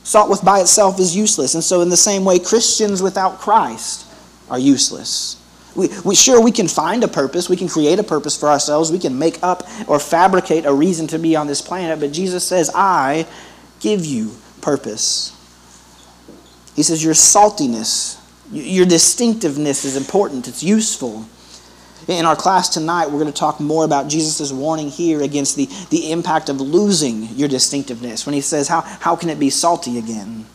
Salt 0.03 0.29
with 0.29 0.43
by 0.45 0.61
itself 0.61 0.99
is 0.99 1.15
useless. 1.15 1.53
And 1.55 1.63
so, 1.63 1.81
in 1.81 1.89
the 1.89 1.97
same 1.97 2.23
way, 2.23 2.39
Christians 2.39 3.01
without 3.01 3.39
Christ 3.39 4.05
are 4.49 4.59
useless. 4.59 5.35
We, 5.75 5.89
we 6.03 6.15
sure 6.15 6.41
we 6.41 6.51
can 6.51 6.67
find 6.67 7.03
a 7.03 7.07
purpose, 7.07 7.49
we 7.49 7.55
can 7.55 7.67
create 7.67 7.99
a 7.99 8.03
purpose 8.03 8.35
for 8.35 8.49
ourselves, 8.49 8.91
we 8.91 8.97
can 8.97 9.19
make 9.19 9.37
up 9.43 9.63
or 9.87 9.99
fabricate 9.99 10.65
a 10.65 10.73
reason 10.73 11.05
to 11.07 11.19
be 11.19 11.35
on 11.35 11.45
this 11.45 11.61
planet, 11.61 11.99
but 11.99 12.11
Jesus 12.11 12.43
says, 12.43 12.71
I 12.73 13.27
give 13.79 14.05
you 14.05 14.31
purpose. 14.61 15.33
He 16.75 16.83
says, 16.83 17.03
Your 17.03 17.13
saltiness, 17.13 18.19
your 18.51 18.85
distinctiveness 18.85 19.85
is 19.85 19.95
important, 19.95 20.47
it's 20.47 20.63
useful. 20.63 21.25
In 22.07 22.25
our 22.25 22.37
class 22.37 22.69
tonight, 22.69 23.07
we're 23.07 23.19
going 23.19 23.31
to 23.31 23.37
talk 23.37 23.59
more 23.59 23.83
about 23.83 24.07
Jesus' 24.07 24.53
warning 24.53 24.87
here 24.87 25.21
against 25.21 25.57
the, 25.57 25.65
the 25.89 26.11
impact 26.11 26.47
of 26.47 26.61
losing 26.61 27.23
your 27.35 27.49
distinctiveness 27.49 28.25
when 28.25 28.33
he 28.33 28.39
says, 28.39 28.69
how, 28.69 28.79
how 28.81 29.17
can 29.17 29.29
it 29.29 29.39
be 29.39 29.49
salty 29.49 29.97
again? 29.97 30.45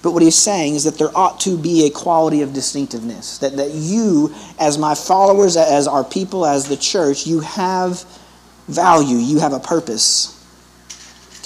But 0.00 0.12
what 0.12 0.22
he's 0.22 0.36
saying 0.36 0.76
is 0.76 0.84
that 0.84 0.96
there 0.96 1.10
ought 1.16 1.40
to 1.40 1.58
be 1.58 1.86
a 1.86 1.90
quality 1.90 2.42
of 2.42 2.52
distinctiveness. 2.52 3.38
That, 3.38 3.56
that 3.56 3.72
you, 3.72 4.32
as 4.60 4.78
my 4.78 4.94
followers, 4.94 5.56
as 5.56 5.88
our 5.88 6.04
people, 6.04 6.46
as 6.46 6.68
the 6.68 6.76
church, 6.76 7.26
you 7.26 7.40
have 7.40 8.04
value, 8.68 9.16
you 9.16 9.40
have 9.40 9.52
a 9.52 9.58
purpose. 9.58 10.37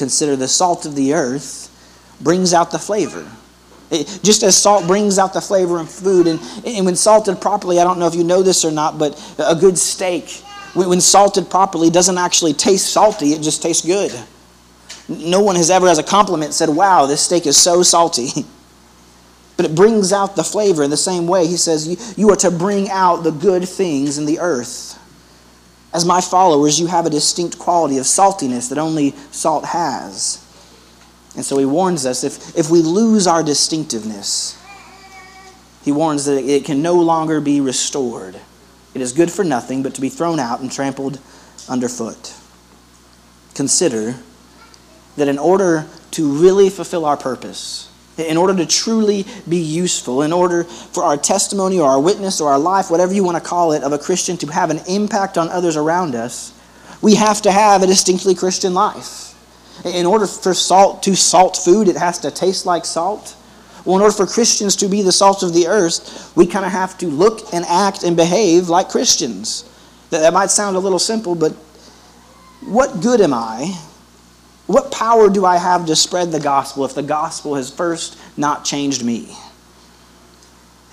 Consider 0.03 0.35
the 0.35 0.49
salt 0.49 0.85
of 0.85 0.97
the 0.97 1.15
earth 1.15 1.71
brings 2.21 2.53
out 2.53 2.73
the 2.73 2.79
flavor. 2.81 3.25
It, 3.89 4.19
just 4.25 4.43
as 4.43 4.57
salt 4.57 4.89
brings 4.89 5.17
out 5.17 5.33
the 5.33 5.41
flavor 5.41 5.79
in 5.79 5.87
food, 5.87 6.27
and, 6.27 6.41
and 6.67 6.85
when 6.85 6.97
salted 6.97 7.41
properly, 7.41 7.79
I 7.79 7.85
don't 7.85 8.01
know 8.01 8.09
if 8.09 8.17
you 8.17 8.25
know 8.25 8.43
this 8.43 8.65
or 8.65 8.73
not, 8.73 8.99
but 8.99 9.15
a 9.39 9.55
good 9.55 9.79
steak, 9.79 10.29
when, 10.75 10.89
when 10.89 11.01
salted 11.01 11.49
properly, 11.49 11.89
doesn't 11.89 12.19
actually 12.19 12.53
taste 12.53 12.93
salty, 12.93 13.27
it 13.27 13.43
just 13.43 13.63
tastes 13.63 13.87
good. 13.87 14.11
No 15.09 15.41
one 15.41 15.55
has 15.55 15.71
ever, 15.71 15.87
as 15.87 15.99
a 15.99 16.03
compliment, 16.03 16.53
said, 16.53 16.69
Wow, 16.69 17.07
this 17.07 17.21
steak 17.21 17.47
is 17.47 17.57
so 17.57 17.85
salty. 17.85 18.31
But 19.55 19.67
it 19.67 19.75
brings 19.75 20.15
out 20.15 20.35
the 20.35 20.43
flavor 20.43 20.83
in 20.83 20.89
the 20.91 20.97
same 20.97 21.29
way. 21.29 21.47
He 21.47 21.59
says, 21.59 21.87
you, 21.87 21.97
you 22.17 22.33
are 22.33 22.37
to 22.37 22.51
bring 22.51 22.89
out 22.89 23.19
the 23.19 23.31
good 23.31 23.69
things 23.69 24.17
in 24.17 24.25
the 24.25 24.41
earth. 24.41 24.99
As 25.93 26.05
my 26.05 26.21
followers, 26.21 26.81
you 26.81 26.87
have 26.87 27.05
a 27.05 27.11
distinct 27.11 27.59
quality 27.59 27.99
of 27.99 28.05
saltiness 28.05 28.69
that 28.71 28.79
only 28.79 29.11
salt 29.31 29.67
has. 29.67 30.39
And 31.35 31.45
so 31.45 31.59
he 31.59 31.65
warns 31.65 32.07
us 32.07 32.25
if, 32.25 32.57
if 32.57 32.71
we 32.71 32.81
lose 32.81 33.27
our 33.27 33.43
distinctiveness, 33.43 34.59
he 35.85 35.93
warns 35.93 36.25
that 36.27 36.43
it 36.45 36.65
can 36.65 36.81
no 36.81 36.95
longer 36.95 37.41
be 37.41 37.61
restored. 37.61 38.37
It 38.95 39.01
is 39.01 39.13
good 39.13 39.31
for 39.31 39.45
nothing 39.45 39.83
but 39.83 39.95
to 39.95 40.01
be 40.01 40.09
thrown 40.09 40.39
out 40.39 40.61
and 40.61 40.71
trampled 40.71 41.19
underfoot. 41.69 42.35
Consider 43.55 44.17
that 45.17 45.29
in 45.29 45.39
order 45.39 45.87
to 46.13 46.31
really 46.31 46.71
fulfill 46.71 47.05
our 47.05 47.17
purpose, 47.17 47.89
in 48.19 48.37
order 48.37 48.55
to 48.57 48.67
truly 48.67 49.25
be 49.49 49.59
useful, 49.59 50.23
in 50.23 50.33
order 50.33 50.65
for 50.65 51.03
our 51.03 51.17
testimony 51.17 51.79
or 51.79 51.89
our 51.89 52.01
witness 52.01 52.41
or 52.41 52.51
our 52.51 52.59
life, 52.59 52.91
whatever 52.91 53.15
you 53.15 53.25
want 53.25 53.43
to 53.43 53.49
call 53.49 53.73
it, 53.73 53.83
of 53.83 53.93
a 53.93 53.99
Christian 53.99 54.37
to 54.39 54.47
have 54.49 54.71
an 54.71 54.81
impact 54.89 55.39
on 55.39 55.49
others 55.49 55.77
around 55.77 56.15
us, 56.15 56.53
we 57.01 57.15
have 57.15 57.43
to 57.43 57.51
have 57.51 57.83
a 57.83 57.87
distinctly 57.87 58.35
Christian 58.35 58.75
life. 58.75 59.31
In 59.85 60.07
order 60.07 60.27
for 60.27 60.55
salt 60.55 61.03
to 61.05 61.17
salt 61.17 61.57
food, 61.57 61.89
it 61.89 61.97
has 61.97 62.19
to 62.21 62.31
taste 62.31 62.67
like 62.67 62.85
salt. 62.85 63.37
Well, 63.85 63.97
in 63.97 64.03
order 64.03 64.15
for 64.15 64.27
Christians 64.27 64.77
to 64.77 64.89
be 64.89 65.03
the 65.03 65.11
salt 65.11 65.43
of 65.43 65.55
the 65.55 65.67
earth, 65.67 66.33
we 66.37 66.47
kind 66.47 66.65
of 66.65 66.71
have 66.71 66.97
to 66.99 67.07
look 67.07 67.53
and 67.53 67.65
act 67.65 68.05
and 68.05 68.17
behave 68.17 68.69
like 68.69 68.89
Christians. 68.91 69.65
That 70.11 70.33
might 70.33 70.51
sound 70.51 70.77
a 70.77 70.79
little 70.79 71.01
simple, 71.01 71.35
but 71.35 71.53
what 72.65 73.01
good 73.01 73.21
am 73.21 73.35
I? 73.35 73.77
What 74.67 74.93
power 74.93 75.29
do 75.29 75.45
I 75.45 75.57
have 75.57 75.87
to 75.87 75.97
spread 75.97 76.33
the 76.33 76.41
gospel 76.41 76.85
if 76.85 76.95
the 76.95 77.03
gospel 77.03 77.57
has 77.57 77.71
first 77.71 78.19
not 78.37 78.65
changed 78.65 79.05
me? 79.05 79.37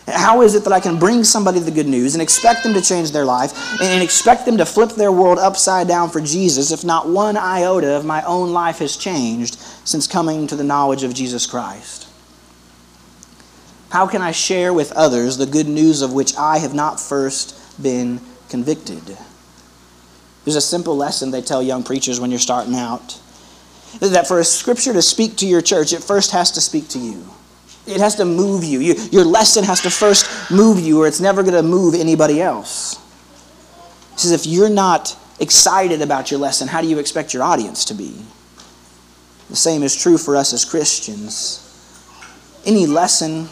How 0.08 0.42
is 0.42 0.56
it 0.56 0.64
that 0.64 0.74
I 0.74 0.80
can 0.80 0.98
bring 0.98 1.24
somebody 1.24 1.60
the 1.60 1.70
good 1.70 1.88
news 1.88 2.16
and 2.16 2.22
expect 2.22 2.64
them 2.64 2.74
to 2.74 2.82
change 2.82 3.12
their 3.12 3.26
life 3.26 3.80
and 3.80 4.02
expect 4.02 4.46
them 4.46 4.58
to 4.58 4.66
flip 4.66 4.92
their 4.92 5.12
world 5.12 5.38
upside 5.38 5.88
down 5.88 6.10
for 6.10 6.20
Jesus 6.20 6.72
if 6.72 6.84
not 6.84 7.08
one 7.08 7.38
iota 7.38 7.96
of 7.96 8.06
my 8.06 8.24
own 8.24 8.52
life 8.52 8.80
has 8.80 8.98
changed 8.98 9.60
since 9.86 10.08
coming 10.08 10.48
to 10.48 10.56
the 10.56 10.64
knowledge 10.64 11.04
of 11.04 11.14
Jesus 11.14 11.46
Christ? 11.46 12.08
How 13.92 14.08
can 14.08 14.22
I 14.22 14.32
share 14.32 14.74
with 14.74 14.92
others 14.94 15.38
the 15.38 15.46
good 15.46 15.68
news 15.68 16.02
of 16.02 16.14
which 16.14 16.36
I 16.36 16.58
have 16.58 16.74
not 16.74 17.00
first 17.00 17.82
been 17.82 18.22
convicted? 18.50 19.18
There's 20.44 20.56
a 20.56 20.62
simple 20.62 20.98
lesson 20.98 21.30
they 21.30 21.42
tell 21.42 21.62
young 21.62 21.84
preachers 21.84 22.20
when 22.20 22.32
you're 22.32 22.40
starting 22.40 22.76
out 22.76 23.20
that 24.00 24.28
for 24.28 24.40
a 24.40 24.44
scripture 24.44 24.94
to 24.94 25.02
speak 25.02 25.38
to 25.38 25.48
your 25.48 25.62
church, 25.62 25.94
it 25.94 26.04
first 26.04 26.32
has 26.32 26.52
to 26.52 26.62
speak 26.62 26.88
to 26.90 27.00
you. 27.00 27.26
It 27.88 28.00
has 28.00 28.16
to 28.16 28.26
move 28.26 28.64
you. 28.64 28.80
you 28.80 28.96
your 29.12 29.26
lesson 29.26 29.64
has 29.64 29.82
to 29.82 29.90
first 29.90 30.52
move 30.52 30.80
you, 30.80 31.02
or 31.02 31.08
it's 31.08 31.20
never 31.20 31.42
going 31.42 31.56
to 31.56 31.64
move 31.64 31.96
anybody 31.96 32.42
else. 32.42 32.98
He 34.14 34.20
says, 34.20 34.32
if 34.32 34.46
you're 34.46 34.70
not 34.70 35.18
excited 35.40 36.02
about 36.02 36.30
your 36.30 36.40
lesson, 36.40 36.68
how 36.68 36.82
do 36.82 36.88
you 36.88 37.00
expect 37.00 37.34
your 37.34 37.44
audience 37.44 37.86
to 37.86 37.94
be? 37.94 38.14
The 39.50 39.56
same 39.56 39.82
is 39.82 39.96
true 39.96 40.18
for 40.18 40.36
us 40.36 40.54
as 40.54 40.66
Christians. 40.66 41.66
Any 42.66 42.86
lesson, 42.86 43.48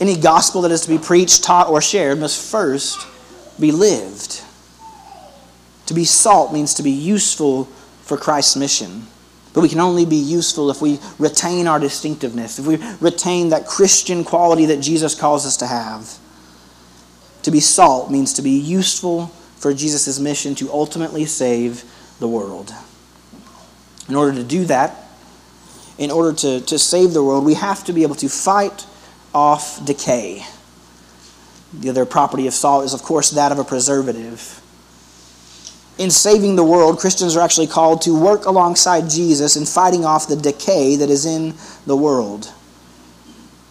any 0.00 0.16
gospel 0.16 0.62
that 0.62 0.70
is 0.70 0.82
to 0.82 0.88
be 0.88 0.98
preached, 0.98 1.44
taught, 1.44 1.68
or 1.68 1.82
shared 1.82 2.18
must 2.18 2.50
first 2.50 3.06
be 3.60 3.72
lived. 3.72 4.42
To 5.86 5.94
be 5.94 6.04
salt 6.04 6.52
means 6.52 6.74
to 6.74 6.82
be 6.82 6.90
useful 6.90 7.64
for 8.02 8.16
Christ's 8.16 8.56
mission. 8.56 9.06
But 9.58 9.62
we 9.62 9.70
can 9.70 9.80
only 9.80 10.06
be 10.06 10.14
useful 10.14 10.70
if 10.70 10.80
we 10.80 11.00
retain 11.18 11.66
our 11.66 11.80
distinctiveness, 11.80 12.60
if 12.60 12.66
we 12.68 12.76
retain 13.00 13.48
that 13.48 13.66
Christian 13.66 14.22
quality 14.22 14.66
that 14.66 14.80
Jesus 14.80 15.16
calls 15.16 15.44
us 15.44 15.56
to 15.56 15.66
have. 15.66 16.16
To 17.42 17.50
be 17.50 17.58
salt 17.58 18.08
means 18.08 18.32
to 18.34 18.42
be 18.42 18.52
useful 18.52 19.26
for 19.56 19.74
Jesus' 19.74 20.20
mission 20.20 20.54
to 20.54 20.70
ultimately 20.70 21.24
save 21.24 21.82
the 22.20 22.28
world. 22.28 22.72
In 24.08 24.14
order 24.14 24.32
to 24.36 24.44
do 24.44 24.64
that, 24.66 24.94
in 25.98 26.12
order 26.12 26.32
to, 26.34 26.60
to 26.60 26.78
save 26.78 27.12
the 27.12 27.24
world, 27.24 27.44
we 27.44 27.54
have 27.54 27.82
to 27.82 27.92
be 27.92 28.04
able 28.04 28.14
to 28.14 28.28
fight 28.28 28.86
off 29.34 29.84
decay. 29.84 30.46
The 31.72 31.90
other 31.90 32.06
property 32.06 32.46
of 32.46 32.54
salt 32.54 32.84
is, 32.84 32.94
of 32.94 33.02
course, 33.02 33.32
that 33.32 33.50
of 33.50 33.58
a 33.58 33.64
preservative 33.64 34.62
in 35.98 36.10
saving 36.10 36.56
the 36.56 36.64
world, 36.64 36.98
Christians 36.98 37.36
are 37.36 37.40
actually 37.40 37.66
called 37.66 38.02
to 38.02 38.18
work 38.18 38.46
alongside 38.46 39.10
Jesus 39.10 39.56
in 39.56 39.66
fighting 39.66 40.04
off 40.04 40.28
the 40.28 40.36
decay 40.36 40.96
that 40.96 41.10
is 41.10 41.26
in 41.26 41.54
the 41.86 41.96
world. 41.96 42.46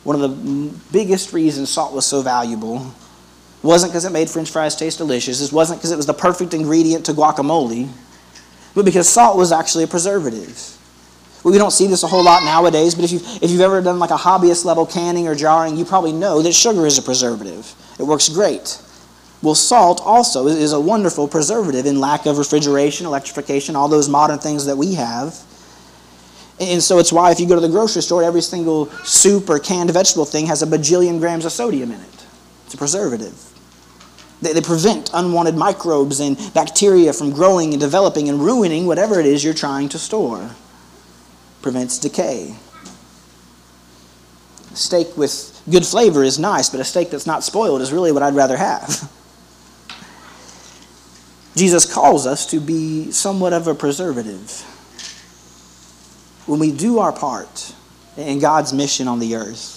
One 0.03 0.22
of 0.22 0.22
the 0.22 0.74
biggest 0.91 1.34
reasons 1.34 1.69
salt 1.69 1.93
was 1.93 2.05
so 2.05 2.22
valuable 2.22 2.93
wasn't 3.63 3.91
because 3.91 4.05
it 4.05 4.12
made 4.12 4.29
french 4.29 4.50
fries 4.51 4.75
taste 4.75 5.00
delicious, 5.00 5.41
it 5.41 5.51
wasn't 5.51 5.79
because 5.79 5.91
it 5.91 5.98
was 5.98 6.05
the 6.05 6.13
perfect 6.13 6.53
ingredient 6.53 7.05
to 7.07 7.13
guacamole, 7.13 7.89
but 8.75 8.86
because 8.86 9.10
salt 9.10 9.38
was 9.38 9.51
actually 9.51 9.84
a 9.84 9.88
preservative. 9.88 10.74
We 11.43 11.57
don't 11.57 11.72
see 11.72 11.88
this 11.88 12.03
a 12.03 12.07
whole 12.07 12.24
lot 12.24 12.43
nowadays, 12.43 12.93
but 12.93 13.05
if 13.05 13.12
you've, 13.12 13.43
if 13.43 13.50
you've 13.51 13.62
ever 13.62 13.81
done 13.81 14.00
like 14.00 14.10
a 14.10 14.17
hobbyist 14.17 14.65
level 14.65 14.86
canning 14.86 15.27
or 15.27 15.36
jarring, 15.36 15.77
you 15.77 15.86
probably 15.86 16.12
know 16.12 16.41
that 16.41 16.53
sugar 16.53 16.86
is 16.86 16.98
a 16.98 17.01
preservative. 17.01 17.74
It 18.00 18.03
works 18.03 18.27
great. 18.27 18.81
Well, 19.41 19.56
salt 19.56 20.01
also 20.03 20.48
is 20.48 20.74
a 20.74 20.79
wonderful 20.79 21.27
preservative 21.27 21.86
in 21.86 22.00
lack 22.00 22.25
of 22.25 22.38
refrigeration, 22.38 23.06
electrification, 23.06 23.75
all 23.75 23.88
those 23.88 24.10
modern 24.10 24.39
things 24.39 24.65
that 24.65 24.77
we 24.77 24.96
have. 24.96 25.39
And 26.60 26.82
so 26.82 26.98
it's 26.98 27.13
why 27.13 27.32
if 27.32 27.39
you 27.39 27.48
go 27.48 27.53
to 27.53 27.62
the 27.62 27.70
grocery 27.70 28.01
store, 28.01 28.24
every 28.24 28.41
single 28.41 28.88
soup 29.03 29.50
or 29.50 29.60
canned 29.60 29.91
vegetable 29.91 30.25
thing 30.25 30.48
has 30.48 30.63
a 30.63 30.65
bajillion 30.65 31.20
grams 31.20 31.46
of 31.46 31.51
sodium 31.51 31.91
in 31.91 32.01
it. 32.01 32.25
It's 32.65 32.74
a 32.74 32.77
preservative. 32.77 33.39
They, 34.41 34.53
they 34.53 34.62
prevent 34.62 35.12
unwanted 35.13 35.56
microbes 35.56 36.20
and 36.20 36.36
bacteria 36.56 37.13
from 37.13 37.32
growing 37.32 37.74
and 37.74 37.79
developing 37.79 38.27
and 38.29 38.39
ruining 38.39 38.88
whatever 38.88 39.20
it 39.20 39.27
is 39.27 39.44
you're 39.44 39.53
trying 39.53 39.89
to 39.89 40.00
store. 40.00 40.50
Prevents 41.62 42.00
decay. 42.00 42.56
steak 44.74 45.15
with 45.15 45.62
good 45.70 45.86
flavor 45.86 46.24
is 46.24 46.39
nice, 46.39 46.70
but 46.70 46.79
a 46.79 46.84
steak 46.84 47.12
that's 47.12 47.27
not 47.27 47.44
spoiled 47.44 47.82
is 47.82 47.91
really 47.91 48.12
what 48.12 48.24
I'd 48.24 48.36
rather 48.36 48.58
have. 48.58 49.12
Jesus 51.58 51.92
calls 51.92 52.26
us 52.26 52.46
to 52.48 52.60
be 52.60 53.12
somewhat 53.12 53.54
of 53.54 53.68
a 53.68 53.76
preservative. 53.76 54.62
When 56.46 56.60
we 56.60 56.72
do 56.72 57.00
our 57.00 57.12
part 57.12 57.74
in 58.16 58.40
God's 58.40 58.74
mission 58.74 59.08
on 59.08 59.20
the 59.20 59.36
earth, 59.36 59.74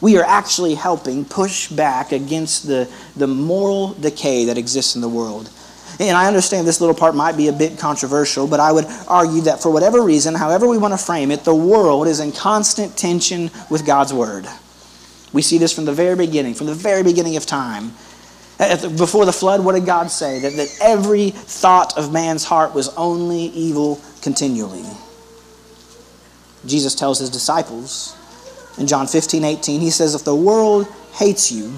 we 0.00 0.18
are 0.18 0.24
actually 0.24 0.74
helping 0.74 1.24
push 1.24 1.68
back 1.68 2.12
against 2.12 2.66
the, 2.66 2.90
the 3.16 3.26
moral 3.26 3.94
decay 3.94 4.46
that 4.46 4.58
exists 4.58 4.94
in 4.94 5.02
the 5.02 5.08
world. 5.08 5.50
And 5.98 6.16
I 6.16 6.26
understand 6.26 6.66
this 6.66 6.80
little 6.80 6.94
part 6.94 7.14
might 7.14 7.36
be 7.36 7.48
a 7.48 7.52
bit 7.52 7.78
controversial, 7.78 8.46
but 8.46 8.58
I 8.60 8.72
would 8.72 8.86
argue 9.06 9.42
that 9.42 9.60
for 9.62 9.70
whatever 9.70 10.02
reason, 10.02 10.34
however 10.34 10.66
we 10.66 10.78
want 10.78 10.94
to 10.94 10.98
frame 10.98 11.30
it, 11.30 11.44
the 11.44 11.54
world 11.54 12.06
is 12.06 12.20
in 12.20 12.32
constant 12.32 12.96
tension 12.96 13.50
with 13.68 13.84
God's 13.84 14.14
Word. 14.14 14.46
We 15.32 15.42
see 15.42 15.58
this 15.58 15.72
from 15.72 15.84
the 15.84 15.92
very 15.92 16.16
beginning, 16.16 16.54
from 16.54 16.66
the 16.66 16.74
very 16.74 17.02
beginning 17.02 17.36
of 17.36 17.44
time 17.44 17.92
Before 18.60 19.24
the 19.24 19.32
flood, 19.32 19.64
what 19.64 19.74
did 19.74 19.86
God 19.86 20.10
say? 20.10 20.40
That, 20.40 20.52
that 20.54 20.76
every 20.82 21.30
thought 21.30 21.96
of 21.96 22.12
man's 22.12 22.44
heart 22.44 22.74
was 22.74 22.88
only 22.90 23.44
evil 23.44 24.00
continually. 24.20 24.84
Jesus 26.66 26.94
tells 26.94 27.18
his 27.18 27.30
disciples 27.30 28.16
in 28.78 28.86
John 28.86 29.06
15, 29.06 29.44
18, 29.44 29.80
he 29.80 29.90
says, 29.90 30.14
If 30.14 30.24
the 30.24 30.34
world 30.34 30.86
hates 31.14 31.50
you, 31.50 31.72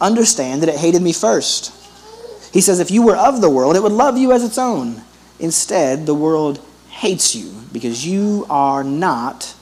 understand 0.00 0.62
that 0.62 0.68
it 0.68 0.76
hated 0.76 1.02
me 1.02 1.12
first. 1.12 1.72
He 2.52 2.60
says, 2.60 2.80
If 2.80 2.90
you 2.90 3.02
were 3.02 3.16
of 3.16 3.40
the 3.40 3.50
world, 3.50 3.76
it 3.76 3.82
would 3.82 3.92
love 3.92 4.16
you 4.16 4.32
as 4.32 4.44
its 4.44 4.58
own. 4.58 5.02
Instead, 5.38 6.06
the 6.06 6.14
world 6.14 6.64
hates 6.90 7.34
you 7.34 7.52
because 7.72 8.06
you 8.06 8.46
are 8.48 8.82
not 8.82 9.54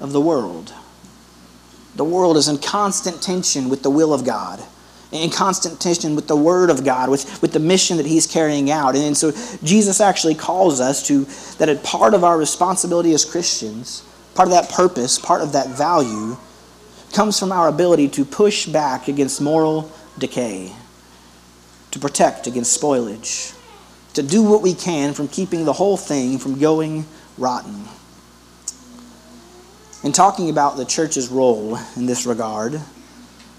of 0.00 0.12
the 0.12 0.20
world. 0.20 0.72
The 1.96 2.04
world 2.04 2.36
is 2.36 2.48
in 2.48 2.58
constant 2.58 3.22
tension 3.22 3.68
with 3.68 3.82
the 3.82 3.90
will 3.90 4.12
of 4.12 4.24
God, 4.24 4.62
in 5.14 5.30
constant 5.30 5.80
tension 5.80 6.16
with 6.16 6.26
the 6.26 6.36
Word 6.36 6.70
of 6.70 6.84
God, 6.84 7.08
with, 7.08 7.40
with 7.40 7.52
the 7.52 7.60
mission 7.60 7.96
that 7.98 8.06
He's 8.06 8.26
carrying 8.26 8.70
out. 8.70 8.96
And 8.96 9.16
so 9.16 9.30
Jesus 9.62 10.00
actually 10.00 10.34
calls 10.34 10.80
us 10.80 11.06
to 11.06 11.24
that 11.58 11.68
a 11.68 11.76
part 11.76 12.14
of 12.14 12.24
our 12.24 12.36
responsibility 12.36 13.12
as 13.14 13.24
Christians, 13.24 14.02
part 14.34 14.48
of 14.48 14.54
that 14.54 14.70
purpose, 14.70 15.18
part 15.18 15.40
of 15.40 15.52
that 15.52 15.68
value, 15.68 16.36
comes 17.12 17.38
from 17.38 17.52
our 17.52 17.68
ability 17.68 18.08
to 18.08 18.24
push 18.24 18.66
back 18.66 19.06
against 19.06 19.40
moral 19.40 19.90
decay, 20.18 20.72
to 21.92 21.98
protect 22.00 22.48
against 22.48 22.80
spoilage, 22.80 23.56
to 24.14 24.22
do 24.22 24.42
what 24.42 24.62
we 24.62 24.74
can 24.74 25.14
from 25.14 25.28
keeping 25.28 25.64
the 25.64 25.72
whole 25.72 25.96
thing 25.96 26.38
from 26.38 26.58
going 26.58 27.06
rotten. 27.38 27.84
In 30.02 30.12
talking 30.12 30.50
about 30.50 30.76
the 30.76 30.84
church's 30.84 31.28
role 31.28 31.78
in 31.96 32.06
this 32.06 32.26
regard, 32.26 32.80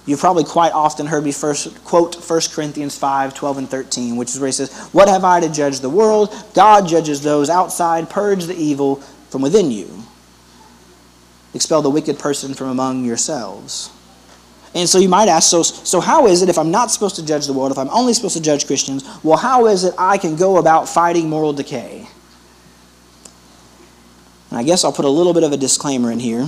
you've 0.05 0.19
probably 0.19 0.43
quite 0.43 0.71
often 0.73 1.05
heard 1.07 1.23
me 1.23 1.31
first 1.31 1.83
quote 1.83 2.15
1 2.15 2.41
Corinthians 2.51 2.97
5 2.97 3.33
12 3.33 3.57
and 3.57 3.69
13, 3.69 4.15
which 4.15 4.29
is 4.29 4.39
where 4.39 4.47
he 4.47 4.51
says, 4.51 4.73
What 4.91 5.07
have 5.07 5.23
I 5.23 5.39
to 5.39 5.49
judge 5.49 5.79
the 5.79 5.89
world? 5.89 6.33
God 6.53 6.87
judges 6.87 7.21
those 7.21 7.49
outside, 7.49 8.09
purge 8.09 8.45
the 8.45 8.55
evil 8.55 8.97
from 9.29 9.41
within 9.41 9.71
you. 9.71 10.03
Expel 11.53 11.81
the 11.81 11.89
wicked 11.89 12.19
person 12.19 12.53
from 12.53 12.69
among 12.69 13.05
yourselves. 13.05 13.89
And 14.75 14.89
so 14.89 14.97
you 14.97 15.07
might 15.07 15.29
ask, 15.29 15.49
so, 15.49 15.63
so 15.63 16.01
how 16.01 16.27
is 16.27 16.41
it 16.41 16.49
if 16.49 16.57
I'm 16.57 16.69
not 16.69 16.91
supposed 16.91 17.15
to 17.15 17.25
judge 17.25 17.47
the 17.47 17.53
world, 17.53 17.71
if 17.71 17.77
I'm 17.77 17.89
only 17.89 18.13
supposed 18.13 18.35
to 18.35 18.43
judge 18.43 18.67
Christians, 18.67 19.05
well, 19.23 19.37
how 19.37 19.67
is 19.67 19.85
it 19.85 19.93
I 19.97 20.17
can 20.17 20.35
go 20.35 20.57
about 20.57 20.89
fighting 20.89 21.29
moral 21.29 21.53
decay? 21.53 22.09
And 24.49 24.59
I 24.59 24.63
guess 24.63 24.83
I'll 24.83 24.91
put 24.91 25.05
a 25.05 25.09
little 25.09 25.33
bit 25.33 25.43
of 25.43 25.53
a 25.53 25.57
disclaimer 25.57 26.11
in 26.11 26.19
here. 26.19 26.45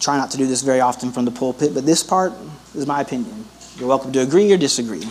Try 0.00 0.16
not 0.16 0.30
to 0.30 0.38
do 0.38 0.46
this 0.46 0.62
very 0.62 0.80
often 0.80 1.12
from 1.12 1.26
the 1.26 1.30
pulpit, 1.30 1.74
but 1.74 1.84
this 1.84 2.02
part 2.02 2.32
is 2.74 2.86
my 2.86 3.02
opinion. 3.02 3.44
You're 3.76 3.88
welcome 3.88 4.12
to 4.12 4.20
agree 4.20 4.50
or 4.50 4.56
disagree. 4.56 5.06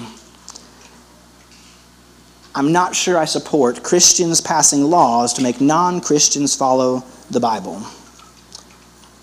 I'm 2.56 2.72
not 2.72 2.96
sure 2.96 3.18
I 3.18 3.26
support 3.26 3.84
Christians 3.84 4.42
passing 4.42 4.84
laws 4.84 5.34
to 5.34 5.44
make 5.44 5.62
non 5.62 6.02
Christians 6.02 6.56
follow 6.56 7.04
the 7.30 7.40
Bible. 7.40 7.84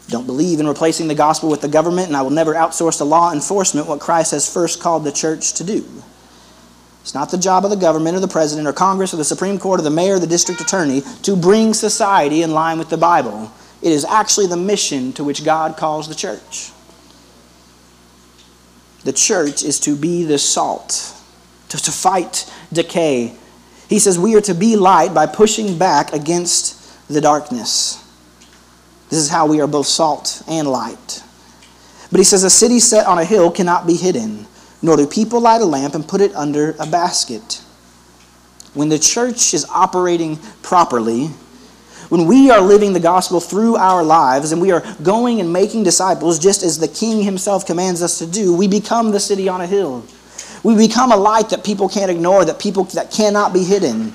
Don't 0.09 0.27
believe 0.27 0.61
in 0.61 0.69
replacing 0.69 1.09
the 1.09 1.17
gospel 1.17 1.51
with 1.51 1.61
the 1.61 1.69
government, 1.69 2.07
and 2.07 2.17
I 2.17 2.23
will 2.23 2.31
never 2.31 2.55
outsource 2.55 2.99
to 2.99 3.05
law 3.05 3.33
enforcement 3.33 3.89
what 3.89 3.99
Christ 3.99 4.31
has 4.31 4.51
first 4.51 4.81
called 4.81 5.03
the 5.03 5.11
church 5.11 5.55
to 5.55 5.65
do. 5.65 5.85
It's 7.03 7.15
not 7.15 7.31
the 7.31 7.39
job 7.39 7.65
of 7.65 7.71
the 7.71 7.77
government 7.77 8.17
or 8.17 8.21
the 8.21 8.29
president 8.29 8.69
or 8.69 8.73
Congress 8.73 9.13
or 9.13 9.17
the 9.17 9.25
Supreme 9.25 9.59
Court 9.59 9.81
or 9.81 9.83
the 9.83 9.91
mayor 9.91 10.15
or 10.15 10.19
the 10.21 10.27
district 10.29 10.61
attorney 10.61 11.03
to 11.23 11.37
bring 11.37 11.75
society 11.75 12.43
in 12.43 12.53
line 12.53 12.79
with 12.79 12.89
the 12.89 12.97
Bible. 12.97 13.51
It 13.83 13.93
is 13.93 14.05
actually 14.05 14.47
the 14.47 14.57
mission 14.57 15.13
to 15.15 15.25
which 15.25 15.45
God 15.45 15.77
calls 15.77 16.09
the 16.09 16.15
church. 16.15 16.71
The 19.05 19.13
church 19.13 19.63
is 19.63 19.79
to 19.81 19.95
be 19.95 20.25
the 20.25 20.39
salt, 20.39 21.15
to, 21.69 21.77
to 21.77 21.93
fight 21.93 22.53
decay. 22.73 23.37
He 23.89 23.99
says 23.99 24.19
we 24.19 24.35
are 24.35 24.41
to 24.43 24.55
be 24.55 24.77
light 24.77 25.15
by 25.15 25.27
pushing 25.27 25.79
back 25.79 26.13
against 26.13 27.09
the 27.09 27.21
darkness. 27.21 28.03
This 29.11 29.21
is 29.21 29.29
how 29.29 29.47
we 29.47 29.61
are 29.61 29.69
both 29.69 29.87
salt 29.87 30.43
and 30.49 30.67
light. 30.67 31.23
But 32.11 32.19
he 32.19 32.25
says 32.25 32.43
a 32.43 32.51
city 32.51 32.81
set 32.81 33.07
on 33.07 33.19
a 33.19 33.25
hill 33.25 33.51
cannot 33.51 33.87
be 33.87 33.95
hidden 33.95 34.47
nor 34.83 34.97
do 34.97 35.07
people 35.07 35.41
light 35.41 35.61
a 35.61 35.65
lamp 35.65 35.95
and 35.95 36.07
put 36.07 36.21
it 36.21 36.35
under 36.35 36.77
a 36.79 36.87
basket. 36.87 37.63
When 38.75 38.89
the 38.89 38.99
church 38.99 39.55
is 39.55 39.65
operating 39.71 40.37
properly, 40.63 41.31
when 42.09 42.27
we 42.27 42.51
are 42.51 42.61
living 42.61 42.93
the 42.93 43.01
gospel 43.01 43.41
through 43.41 43.77
our 43.77 44.03
lives 44.03 44.53
and 44.53 44.61
we 44.61 44.71
are 44.71 44.83
going 45.03 45.41
and 45.41 45.53
making 45.53 45.83
disciples 45.83 46.39
just 46.39 46.63
as 46.63 46.79
the 46.79 46.89
king 46.89 47.23
himself 47.23 47.67
commands 47.67 48.03
us 48.03 48.19
to 48.19 48.27
do, 48.27 48.55
we 48.55 48.69
become 48.69 49.11
the 49.11 49.21
city 49.21 49.49
on 49.49 49.61
a 49.61 49.67
hill. 49.67 50.05
We 50.63 50.77
become 50.77 51.13
a 51.13 51.17
light 51.17 51.51
that 51.51 51.65
people 51.65 51.89
can't 51.89 52.11
ignore, 52.11 52.45
that 52.45 52.59
people 52.59 52.85
that 52.85 53.11
cannot 53.11 53.53
be 53.53 53.63
hidden. 53.63 54.15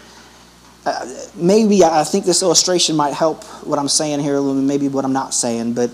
Uh, 0.86 1.06
maybe 1.36 1.84
I 1.84 2.04
think 2.04 2.26
this 2.26 2.42
illustration 2.42 2.96
might 2.96 3.14
help 3.14 3.44
what 3.66 3.78
I'm 3.78 3.88
saying 3.88 4.20
here, 4.20 4.36
a 4.36 4.42
little, 4.42 4.62
maybe 4.62 4.88
what 4.88 5.06
I'm 5.06 5.14
not 5.14 5.34
saying, 5.34 5.74
but 5.74 5.92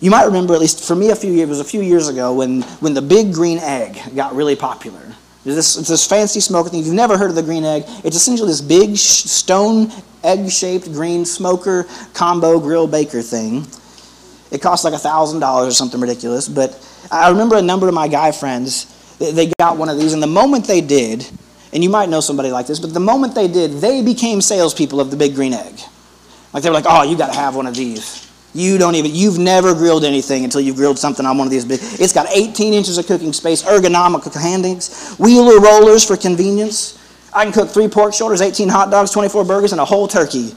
you 0.00 0.10
might 0.10 0.24
remember, 0.24 0.54
at 0.54 0.60
least 0.60 0.86
for 0.86 0.94
me, 0.94 1.10
a 1.10 1.16
few 1.16 1.32
years, 1.32 1.48
it 1.48 1.48
was 1.48 1.60
a 1.60 1.64
few 1.64 1.82
years 1.82 2.08
ago 2.08 2.32
when, 2.32 2.62
when 2.80 2.94
the 2.94 3.02
big 3.02 3.32
green 3.32 3.58
egg 3.58 3.98
got 4.14 4.34
really 4.34 4.54
popular. 4.54 5.00
This, 5.44 5.76
it's 5.76 5.88
this 5.88 6.06
fancy 6.06 6.40
smoker 6.40 6.68
thing. 6.68 6.80
If 6.80 6.86
you've 6.86 6.94
never 6.94 7.16
heard 7.16 7.30
of 7.30 7.36
the 7.36 7.42
green 7.42 7.64
egg, 7.64 7.84
it's 8.04 8.16
essentially 8.16 8.48
this 8.48 8.60
big 8.60 8.96
stone 8.96 9.90
egg-shaped 10.24 10.92
green 10.92 11.24
smoker 11.24 11.86
combo 12.14 12.58
grill 12.60 12.86
baker 12.86 13.22
thing. 13.22 13.66
It 14.50 14.62
costs 14.62 14.84
like 14.84 14.94
$1,000 14.94 15.42
or 15.42 15.70
something 15.70 16.00
ridiculous. 16.00 16.48
But 16.48 16.78
I 17.10 17.30
remember 17.30 17.56
a 17.56 17.62
number 17.62 17.88
of 17.88 17.94
my 17.94 18.08
guy 18.08 18.32
friends, 18.32 18.94
they 19.18 19.52
got 19.58 19.76
one 19.76 19.88
of 19.88 19.98
these, 19.98 20.12
and 20.12 20.22
the 20.22 20.26
moment 20.26 20.66
they 20.66 20.80
did, 20.80 21.28
and 21.72 21.82
you 21.82 21.90
might 21.90 22.08
know 22.08 22.20
somebody 22.20 22.50
like 22.50 22.66
this, 22.66 22.78
but 22.78 22.94
the 22.94 23.00
moment 23.00 23.34
they 23.34 23.48
did, 23.48 23.72
they 23.72 24.02
became 24.02 24.40
salespeople 24.40 25.00
of 25.00 25.10
the 25.10 25.16
big 25.16 25.34
green 25.34 25.52
egg. 25.52 25.80
Like 26.52 26.62
they 26.62 26.70
were 26.70 26.74
like, 26.74 26.86
oh, 26.88 27.02
you 27.02 27.16
got 27.16 27.32
to 27.32 27.38
have 27.38 27.56
one 27.56 27.66
of 27.66 27.74
these. 27.74 28.26
You 28.54 28.78
don't 28.78 28.94
even, 28.94 29.14
you've 29.14 29.38
never 29.38 29.74
grilled 29.74 30.04
anything 30.04 30.44
until 30.44 30.62
you've 30.62 30.76
grilled 30.76 30.98
something 30.98 31.26
on 31.26 31.36
one 31.36 31.46
of 31.46 31.50
these 31.50 31.66
big. 31.66 31.80
It's 31.82 32.14
got 32.14 32.26
18 32.34 32.72
inches 32.72 32.96
of 32.96 33.06
cooking 33.06 33.32
space, 33.34 33.62
ergonomic 33.62 34.34
handings, 34.34 35.14
wheeler 35.16 35.60
rollers 35.60 36.04
for 36.04 36.16
convenience. 36.16 36.97
I 37.38 37.44
can 37.44 37.52
cook 37.52 37.70
three 37.70 37.86
pork 37.86 38.12
shoulders, 38.14 38.40
18 38.40 38.68
hot 38.68 38.90
dogs, 38.90 39.12
24 39.12 39.44
burgers, 39.44 39.70
and 39.70 39.80
a 39.80 39.84
whole 39.84 40.08
turkey. 40.08 40.56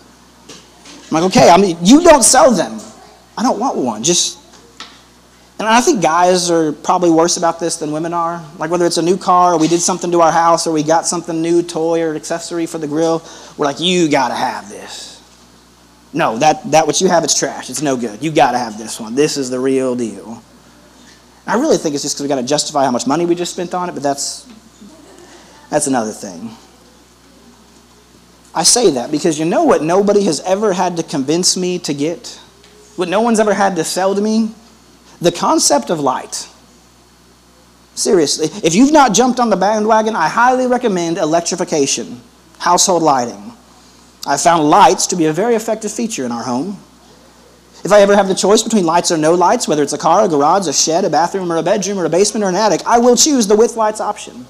I'm 0.49 1.11
like, 1.11 1.23
okay, 1.25 1.51
I 1.51 1.57
mean, 1.57 1.77
you 1.83 2.01
don't 2.01 2.23
sell 2.23 2.51
them. 2.51 2.79
I 3.37 3.43
don't 3.43 3.59
want 3.59 3.77
one. 3.77 4.01
Just, 4.01 4.39
and 5.59 5.67
I 5.67 5.79
think 5.79 6.01
guys 6.01 6.49
are 6.49 6.71
probably 6.71 7.11
worse 7.11 7.37
about 7.37 7.59
this 7.59 7.75
than 7.75 7.91
women 7.91 8.15
are. 8.15 8.43
Like 8.57 8.71
whether 8.71 8.87
it's 8.87 8.97
a 8.97 9.03
new 9.03 9.15
car, 9.15 9.53
or 9.53 9.59
we 9.59 9.67
did 9.67 9.79
something 9.79 10.09
to 10.11 10.21
our 10.21 10.31
house, 10.31 10.65
or 10.65 10.73
we 10.73 10.81
got 10.81 11.05
something 11.05 11.39
new, 11.39 11.61
toy 11.61 12.01
or 12.01 12.15
accessory 12.15 12.65
for 12.65 12.79
the 12.79 12.87
grill, 12.87 13.21
we're 13.57 13.67
like, 13.67 13.79
you 13.79 14.09
gotta 14.09 14.33
have 14.33 14.67
this. 14.67 15.21
No, 16.13 16.39
that, 16.39 16.71
that 16.71 16.87
what 16.87 16.99
you 16.99 17.09
have 17.09 17.23
is 17.23 17.35
trash. 17.35 17.69
It's 17.69 17.83
no 17.83 17.95
good. 17.95 18.23
You 18.23 18.31
got 18.31 18.51
to 18.51 18.57
have 18.57 18.77
this 18.77 18.99
one. 18.99 19.15
This 19.15 19.37
is 19.37 19.49
the 19.49 19.59
real 19.59 19.95
deal. 19.95 20.43
I 21.47 21.55
really 21.55 21.77
think 21.77 21.95
it's 21.95 22.03
just 22.03 22.15
because 22.15 22.23
we 22.23 22.27
got 22.27 22.41
to 22.41 22.45
justify 22.45 22.83
how 22.83 22.91
much 22.91 23.07
money 23.07 23.25
we 23.25 23.33
just 23.33 23.53
spent 23.53 23.73
on 23.73 23.87
it, 23.87 23.93
but 23.93 24.03
that's 24.03 24.45
that's 25.69 25.87
another 25.87 26.11
thing. 26.11 26.51
I 28.53 28.63
say 28.63 28.91
that 28.91 29.11
because 29.11 29.39
you 29.39 29.45
know 29.45 29.63
what 29.63 29.81
nobody 29.81 30.23
has 30.25 30.41
ever 30.41 30.73
had 30.73 30.97
to 30.97 31.03
convince 31.03 31.55
me 31.55 31.79
to 31.79 31.93
get? 31.93 32.39
What 32.97 33.07
no 33.07 33.21
one's 33.21 33.39
ever 33.39 33.53
had 33.53 33.75
to 33.77 33.83
sell 33.83 34.13
to 34.13 34.21
me? 34.21 34.53
The 35.21 35.31
concept 35.31 35.89
of 35.89 35.99
light. 35.99 36.47
Seriously, 37.95 38.47
if 38.63 38.73
you've 38.73 38.91
not 38.91 39.13
jumped 39.13 39.39
on 39.39 39.49
the 39.49 39.55
bandwagon, 39.55 40.15
I 40.15 40.27
highly 40.27 40.67
recommend 40.67 41.17
electrification, 41.17 42.21
household 42.59 43.03
lighting. 43.03 43.53
I 44.25 44.37
found 44.37 44.69
lights 44.69 45.07
to 45.07 45.15
be 45.15 45.25
a 45.25 45.33
very 45.33 45.55
effective 45.55 45.91
feature 45.91 46.25
in 46.25 46.31
our 46.31 46.43
home. 46.43 46.77
If 47.83 47.91
I 47.91 48.01
ever 48.01 48.15
have 48.15 48.27
the 48.27 48.35
choice 48.35 48.61
between 48.61 48.85
lights 48.85 49.11
or 49.11 49.17
no 49.17 49.33
lights, 49.33 49.67
whether 49.67 49.81
it's 49.81 49.93
a 49.93 49.97
car, 49.97 50.25
a 50.25 50.27
garage, 50.27 50.67
a 50.67 50.73
shed, 50.73 51.03
a 51.03 51.09
bathroom, 51.09 51.51
or 51.51 51.57
a 51.57 51.63
bedroom, 51.63 51.99
or 51.99 52.05
a 52.05 52.09
basement, 52.09 52.43
or 52.43 52.49
an 52.49 52.55
attic, 52.55 52.81
I 52.85 52.99
will 52.99 53.15
choose 53.15 53.47
the 53.47 53.55
with 53.55 53.75
lights 53.75 53.99
option. 53.99 54.45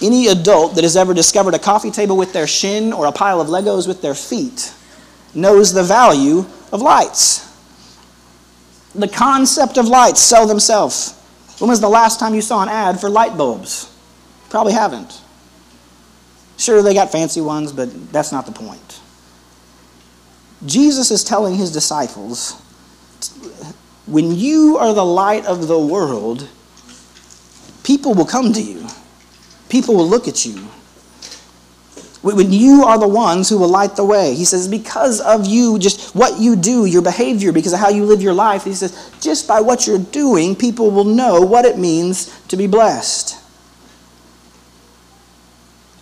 Any 0.00 0.28
adult 0.28 0.74
that 0.76 0.84
has 0.84 0.96
ever 0.96 1.12
discovered 1.12 1.54
a 1.54 1.58
coffee 1.58 1.90
table 1.90 2.16
with 2.16 2.32
their 2.32 2.46
shin 2.46 2.92
or 2.92 3.06
a 3.06 3.12
pile 3.12 3.40
of 3.40 3.48
Legos 3.48 3.88
with 3.88 4.00
their 4.00 4.14
feet 4.14 4.72
knows 5.34 5.72
the 5.72 5.82
value 5.82 6.44
of 6.72 6.82
lights. 6.82 7.44
The 8.94 9.08
concept 9.08 9.76
of 9.76 9.86
lights 9.86 10.20
sell 10.20 10.46
themselves. 10.46 11.14
When 11.58 11.68
was 11.68 11.80
the 11.80 11.88
last 11.88 12.20
time 12.20 12.34
you 12.34 12.42
saw 12.42 12.62
an 12.62 12.68
ad 12.68 13.00
for 13.00 13.10
light 13.10 13.36
bulbs? 13.36 13.92
Probably 14.50 14.72
haven't. 14.72 15.20
Sure, 16.56 16.82
they 16.82 16.94
got 16.94 17.10
fancy 17.10 17.40
ones, 17.40 17.72
but 17.72 18.12
that's 18.12 18.32
not 18.32 18.46
the 18.46 18.52
point. 18.52 19.00
Jesus 20.66 21.10
is 21.10 21.22
telling 21.22 21.54
his 21.54 21.72
disciples 21.72 22.60
when 24.06 24.34
you 24.34 24.78
are 24.78 24.94
the 24.94 25.04
light 25.04 25.44
of 25.46 25.68
the 25.68 25.78
world, 25.78 26.48
people 27.84 28.14
will 28.14 28.24
come 28.24 28.52
to 28.52 28.60
you, 28.60 28.86
people 29.68 29.94
will 29.94 30.08
look 30.08 30.28
at 30.28 30.44
you. 30.44 30.68
When 32.20 32.52
you 32.52 32.84
are 32.84 32.98
the 32.98 33.06
ones 33.06 33.48
who 33.48 33.58
will 33.58 33.68
light 33.68 33.94
the 33.94 34.04
way. 34.04 34.34
He 34.34 34.44
says, 34.44 34.66
because 34.66 35.20
of 35.20 35.46
you, 35.46 35.78
just 35.78 36.16
what 36.16 36.40
you 36.40 36.56
do, 36.56 36.84
your 36.84 37.00
behavior, 37.00 37.52
because 37.52 37.72
of 37.72 37.78
how 37.78 37.90
you 37.90 38.04
live 38.04 38.20
your 38.20 38.34
life, 38.34 38.64
he 38.64 38.74
says, 38.74 39.12
just 39.20 39.46
by 39.46 39.60
what 39.60 39.86
you're 39.86 40.00
doing, 40.00 40.56
people 40.56 40.90
will 40.90 41.04
know 41.04 41.40
what 41.40 41.64
it 41.64 41.78
means 41.78 42.26
to 42.48 42.56
be 42.56 42.66
blessed. 42.66 43.36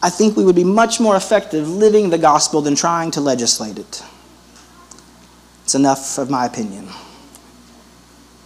I 0.03 0.09
think 0.09 0.37
we 0.37 0.45
would 0.45 0.57
be 0.57 0.65
much 0.65 1.01
more 1.01 1.17
effective 1.17 1.69
living 1.69 2.11
the 2.11 2.19
gospel 2.19 2.63
than 2.63 2.75
trying 2.75 3.11
to 3.13 3.21
legislate 3.21 3.79
it. 3.79 4.03
It's 5.65 5.75
enough 5.75 6.17
of 6.17 6.31
my 6.31 6.47
opinion. 6.47 6.85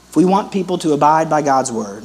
If 0.09 0.17
we 0.17 0.25
want 0.25 0.51
people 0.51 0.79
to 0.79 0.93
abide 0.93 1.31
by 1.31 1.43
God's 1.43 1.71
word, 1.71 2.03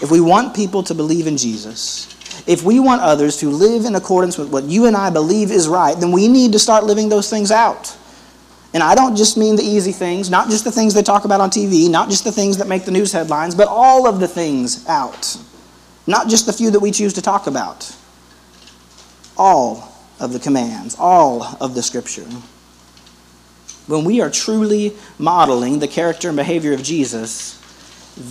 if 0.00 0.10
we 0.10 0.20
want 0.20 0.54
people 0.54 0.82
to 0.84 0.94
believe 0.94 1.26
in 1.26 1.36
Jesus, 1.36 2.16
if 2.46 2.62
we 2.62 2.80
want 2.80 3.02
others 3.02 3.36
to 3.38 3.50
live 3.50 3.84
in 3.84 3.94
accordance 3.94 4.38
with 4.38 4.50
what 4.50 4.64
you 4.64 4.86
and 4.86 4.96
I 4.96 5.10
believe 5.10 5.50
is 5.50 5.68
right, 5.68 5.98
then 5.98 6.12
we 6.12 6.28
need 6.28 6.52
to 6.52 6.58
start 6.58 6.84
living 6.84 7.08
those 7.08 7.28
things 7.28 7.50
out. 7.50 7.96
And 8.72 8.82
I 8.82 8.94
don't 8.94 9.16
just 9.16 9.36
mean 9.36 9.56
the 9.56 9.62
easy 9.62 9.92
things, 9.92 10.30
not 10.30 10.48
just 10.48 10.64
the 10.64 10.70
things 10.70 10.94
they 10.94 11.02
talk 11.02 11.24
about 11.24 11.40
on 11.40 11.50
TV, 11.50 11.90
not 11.90 12.08
just 12.08 12.24
the 12.24 12.32
things 12.32 12.58
that 12.58 12.68
make 12.68 12.84
the 12.84 12.92
news 12.92 13.12
headlines, 13.12 13.54
but 13.54 13.66
all 13.66 14.06
of 14.06 14.20
the 14.20 14.28
things 14.28 14.86
out. 14.86 15.36
Not 16.06 16.28
just 16.28 16.46
the 16.46 16.52
few 16.52 16.70
that 16.70 16.80
we 16.80 16.92
choose 16.92 17.12
to 17.14 17.22
talk 17.22 17.46
about. 17.46 17.94
All 19.36 19.92
of 20.20 20.32
the 20.32 20.38
commands, 20.38 20.96
all 20.98 21.42
of 21.60 21.74
the 21.74 21.82
scripture. 21.82 22.26
When 23.86 24.04
we 24.04 24.20
are 24.20 24.30
truly 24.30 24.96
modeling 25.18 25.80
the 25.80 25.88
character 25.88 26.28
and 26.28 26.36
behavior 26.36 26.72
of 26.72 26.82
Jesus, 26.82 27.58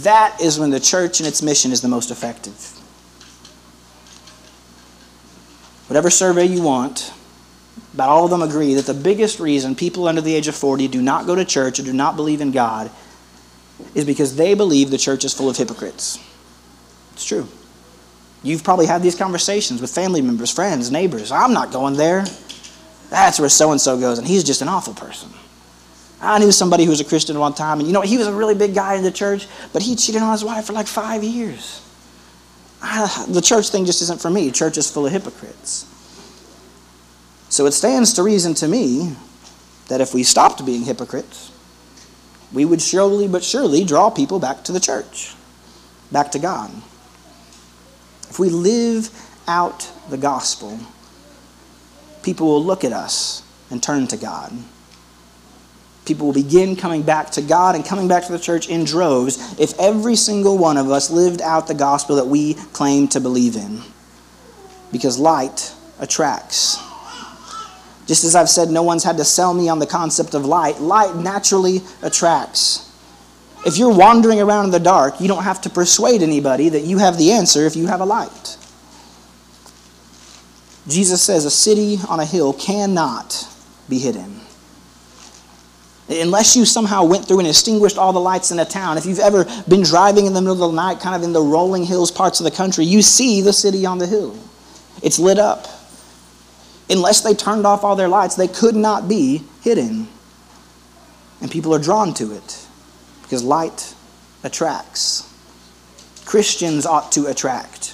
that 0.04 0.40
is 0.40 0.58
when 0.58 0.70
the 0.70 0.80
church 0.80 1.20
and 1.20 1.28
its 1.28 1.42
mission 1.42 1.72
is 1.72 1.82
the 1.82 1.88
most 1.88 2.12
effective. 2.12 2.79
Whatever 5.90 6.10
survey 6.12 6.46
you 6.46 6.62
want, 6.62 7.12
about 7.96 8.10
all 8.10 8.26
of 8.26 8.32
them 8.32 8.44
agree 8.44 8.76
that 8.76 8.86
the 8.86 8.94
biggest 8.94 9.40
reason 9.40 9.76
people 9.76 10.08
under 10.08 10.22
the 10.22 10.34
age 10.36 10.48
of 10.48 10.56
40 10.56 10.88
do 10.88 11.02
not 11.02 11.26
go 11.26 11.34
to 11.34 11.44
church 11.44 11.80
or 11.80 11.84
do 11.84 11.92
not 11.92 12.16
believe 12.16 12.42
in 12.42 12.52
God 12.52 12.92
is 13.96 14.06
because 14.06 14.36
they 14.36 14.54
believe 14.54 14.92
the 14.92 14.98
church 15.00 15.26
is 15.26 15.34
full 15.34 15.50
of 15.50 15.58
hypocrites. 15.58 16.20
It's 17.14 17.26
true. 17.26 17.48
You've 18.44 18.64
probably 18.64 18.86
had 18.86 19.02
these 19.02 19.16
conversations 19.16 19.82
with 19.82 19.94
family 19.94 20.22
members, 20.22 20.52
friends, 20.52 20.92
neighbors. 20.92 21.32
I'm 21.32 21.54
not 21.54 21.72
going 21.72 21.96
there. 21.96 22.24
That's 23.10 23.40
where 23.40 23.50
so 23.50 23.72
and 23.72 23.82
so 23.82 24.00
goes, 24.00 24.20
and 24.20 24.28
he's 24.28 24.44
just 24.44 24.62
an 24.62 24.68
awful 24.68 24.94
person. 24.94 25.30
I 26.22 26.38
knew 26.38 26.52
somebody 26.52 26.84
who 26.84 26.92
was 26.92 27.00
a 27.00 27.06
Christian 27.06 27.40
one 27.40 27.54
time, 27.54 27.80
and 27.80 27.88
you 27.88 27.94
know, 27.94 28.02
he 28.02 28.18
was 28.18 28.28
a 28.28 28.34
really 28.34 28.54
big 28.54 28.76
guy 28.76 28.96
in 28.96 29.04
the 29.04 29.12
church, 29.12 29.48
but 29.74 29.82
he 29.82 29.96
cheated 29.96 30.22
on 30.22 30.32
his 30.34 30.44
wife 30.44 30.66
for 30.66 30.74
like 30.74 30.86
five 30.86 31.24
years. 31.24 31.82
the 33.28 33.42
church 33.44 33.70
thing 33.70 33.86
just 33.86 34.02
isn't 34.02 34.22
for 34.22 34.30
me. 34.30 34.52
Church 34.52 34.78
is 34.78 34.90
full 34.90 35.06
of 35.06 35.12
hypocrites. 35.12 35.86
So 37.50 37.66
it 37.66 37.72
stands 37.72 38.14
to 38.14 38.24
reason 38.24 38.54
to 38.56 38.68
me 38.68 39.16
that 39.88 40.02
if 40.02 40.14
we 40.14 40.24
stopped 40.24 40.66
being 40.66 40.84
hypocrites, 40.84 41.52
we 42.54 42.64
would 42.66 42.82
surely 42.82 43.28
but 43.28 43.44
surely 43.44 43.84
draw 43.84 44.10
people 44.10 44.40
back 44.40 44.64
to 44.66 44.72
the 44.72 44.80
church, 44.80 45.34
back 46.12 46.32
to 46.32 46.40
God. 46.40 46.72
If 48.30 48.40
we 48.40 48.50
live 48.50 49.10
out 49.48 49.92
the 50.10 50.18
gospel, 50.18 50.80
people 52.24 52.48
will 52.48 52.64
look 52.64 52.84
at 52.84 52.94
us 52.94 53.44
and 53.70 53.82
turn 53.82 54.08
to 54.08 54.18
God 54.18 54.54
people 56.10 56.26
will 56.26 56.34
begin 56.34 56.76
coming 56.76 57.04
back 57.04 57.30
to 57.30 57.42
God 57.42 57.76
and 57.76 57.86
coming 57.86 58.08
back 58.08 58.26
to 58.26 58.32
the 58.32 58.40
church 58.40 58.68
in 58.68 58.84
droves 58.84 59.60
if 59.60 59.80
every 59.80 60.16
single 60.16 60.58
one 60.58 60.76
of 60.76 60.90
us 60.90 61.12
lived 61.12 61.40
out 61.40 61.68
the 61.68 61.76
gospel 61.76 62.16
that 62.16 62.26
we 62.26 62.56
claim 62.74 63.08
to 63.10 63.22
believe 63.22 63.56
in. 63.56 63.84
Because 64.92 65.20
light 65.20 65.72
attracts. 66.00 66.80
Just 68.08 68.24
as 68.24 68.34
I've 68.34 68.50
said, 68.50 68.72
no 68.72 68.82
one's 68.82 69.04
had 69.04 69.18
to 69.18 69.24
sell 69.24 69.54
me 69.54 69.70
on 69.70 69.78
the 69.78 69.86
concept 69.86 70.34
of 70.34 70.46
light, 70.46 70.82
light 70.82 71.16
naturally 71.16 71.82
attracts. 72.02 72.92
If 73.68 73.78
you're 73.78 73.96
wandering 73.96 74.42
around 74.42 74.66
in 74.66 74.72
the 74.72 74.80
dark, 74.80 75.22
you 75.22 75.28
don't 75.28 75.44
have 75.44 75.62
to 75.62 75.70
persuade 75.70 76.24
anybody 76.24 76.70
that 76.70 76.86
you 76.86 76.98
have 76.98 77.20
the 77.20 77.34
answer 77.34 77.68
if 77.68 77.76
you 77.76 77.86
have 77.86 78.02
a 78.02 78.06
light. 78.06 78.58
Jesus 80.88 81.22
says 81.22 81.46
a 81.46 81.52
city 81.52 82.00
on 82.10 82.20
a 82.20 82.26
hill 82.26 82.52
cannot 82.52 83.48
be 83.88 84.00
hidden. 84.00 84.42
Unless 86.10 86.56
you 86.56 86.66
somehow 86.66 87.04
went 87.04 87.28
through 87.28 87.40
and 87.40 87.48
extinguished 87.48 88.00
all 88.00 88.12
the 88.12 88.20
lights 88.20 88.50
in 88.50 88.58
a 88.58 88.66
town, 88.66 88.98
if 88.98 89.06
you've 89.06 89.20
ever 89.20 89.46
been 89.68 89.84
driving 89.84 90.26
in 90.26 90.34
the 90.34 90.42
middle 90.42 90.64
of 90.64 90.72
the 90.72 90.76
night, 90.76 91.00
kind 91.00 91.16
of 91.16 91.22
in 91.22 91.34
the 91.34 91.42
rolling 91.42 91.84
hills 91.84 92.10
parts 92.10 92.40
of 92.40 92.46
the 92.46 92.52
country, 92.52 92.84
you 92.84 93.04
see 93.04 93.42
the 93.42 93.54
city 93.54 93.86
on 93.86 94.00
the 94.00 94.08
hill. 94.08 94.36
It's 95.04 95.20
lit 95.20 95.38
up. 95.38 95.68
Unless 96.90 97.22
they 97.22 97.36
turned 97.36 97.68
off 97.68 97.84
all 97.84 97.96
their 97.96 98.08
lights, 98.08 98.36
they 98.36 98.48
could 98.48 98.76
not 98.76 99.08
be 99.08 99.44
hidden. 99.62 100.08
And 101.42 101.52
people 101.52 101.76
are 101.76 101.80
drawn 101.80 102.16
to 102.16 102.34
it 102.34 102.66
because 103.22 103.44
light 103.44 103.94
attracts. 104.44 105.32
Christians 106.26 106.88
ought 106.88 107.12
to 107.12 107.28
attract. 107.28 107.94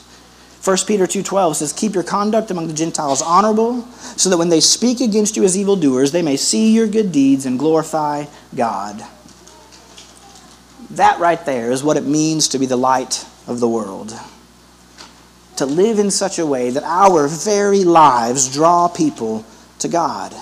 1 0.65 0.87
Peter 0.87 1.05
2:12 1.05 1.57
says, 1.57 1.71
"Keep 1.71 1.93
your 1.93 2.03
conduct 2.03 2.49
among 2.49 2.65
the 2.65 2.73
Gentiles 2.73 3.21
honorable, 3.21 3.85
so 4.17 4.31
that 4.31 4.37
when 4.37 4.49
they 4.49 4.59
speak 4.59 4.99
against 4.99 5.37
you 5.37 5.43
as 5.43 5.55
evildoers, 5.55 6.11
they 6.11 6.23
may 6.23 6.35
see 6.35 6.71
your 6.71 6.87
good 6.87 7.11
deeds 7.11 7.45
and 7.45 7.59
glorify 7.59 8.25
God." 8.55 9.05
That 10.89 11.19
right 11.19 11.45
there 11.45 11.71
is 11.71 11.83
what 11.83 11.97
it 11.97 12.07
means 12.07 12.47
to 12.47 12.57
be 12.57 12.65
the 12.65 12.77
light 12.77 13.25
of 13.47 13.59
the 13.59 13.67
world. 13.67 14.15
To 15.57 15.67
live 15.67 15.99
in 15.99 16.09
such 16.09 16.39
a 16.39 16.47
way 16.47 16.71
that 16.71 16.83
our 16.83 17.27
very 17.27 17.83
lives 17.83 18.47
draw 18.47 18.87
people 18.87 19.45
to 19.77 19.87
God. 19.87 20.33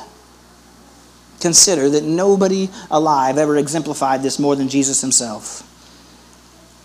Consider 1.42 1.90
that 1.90 2.06
nobody 2.06 2.70
alive 2.90 3.38
ever 3.38 3.58
exemplified 3.58 4.24
this 4.24 4.40
more 4.40 4.56
than 4.56 4.70
Jesus 4.70 5.02
himself. 5.02 5.64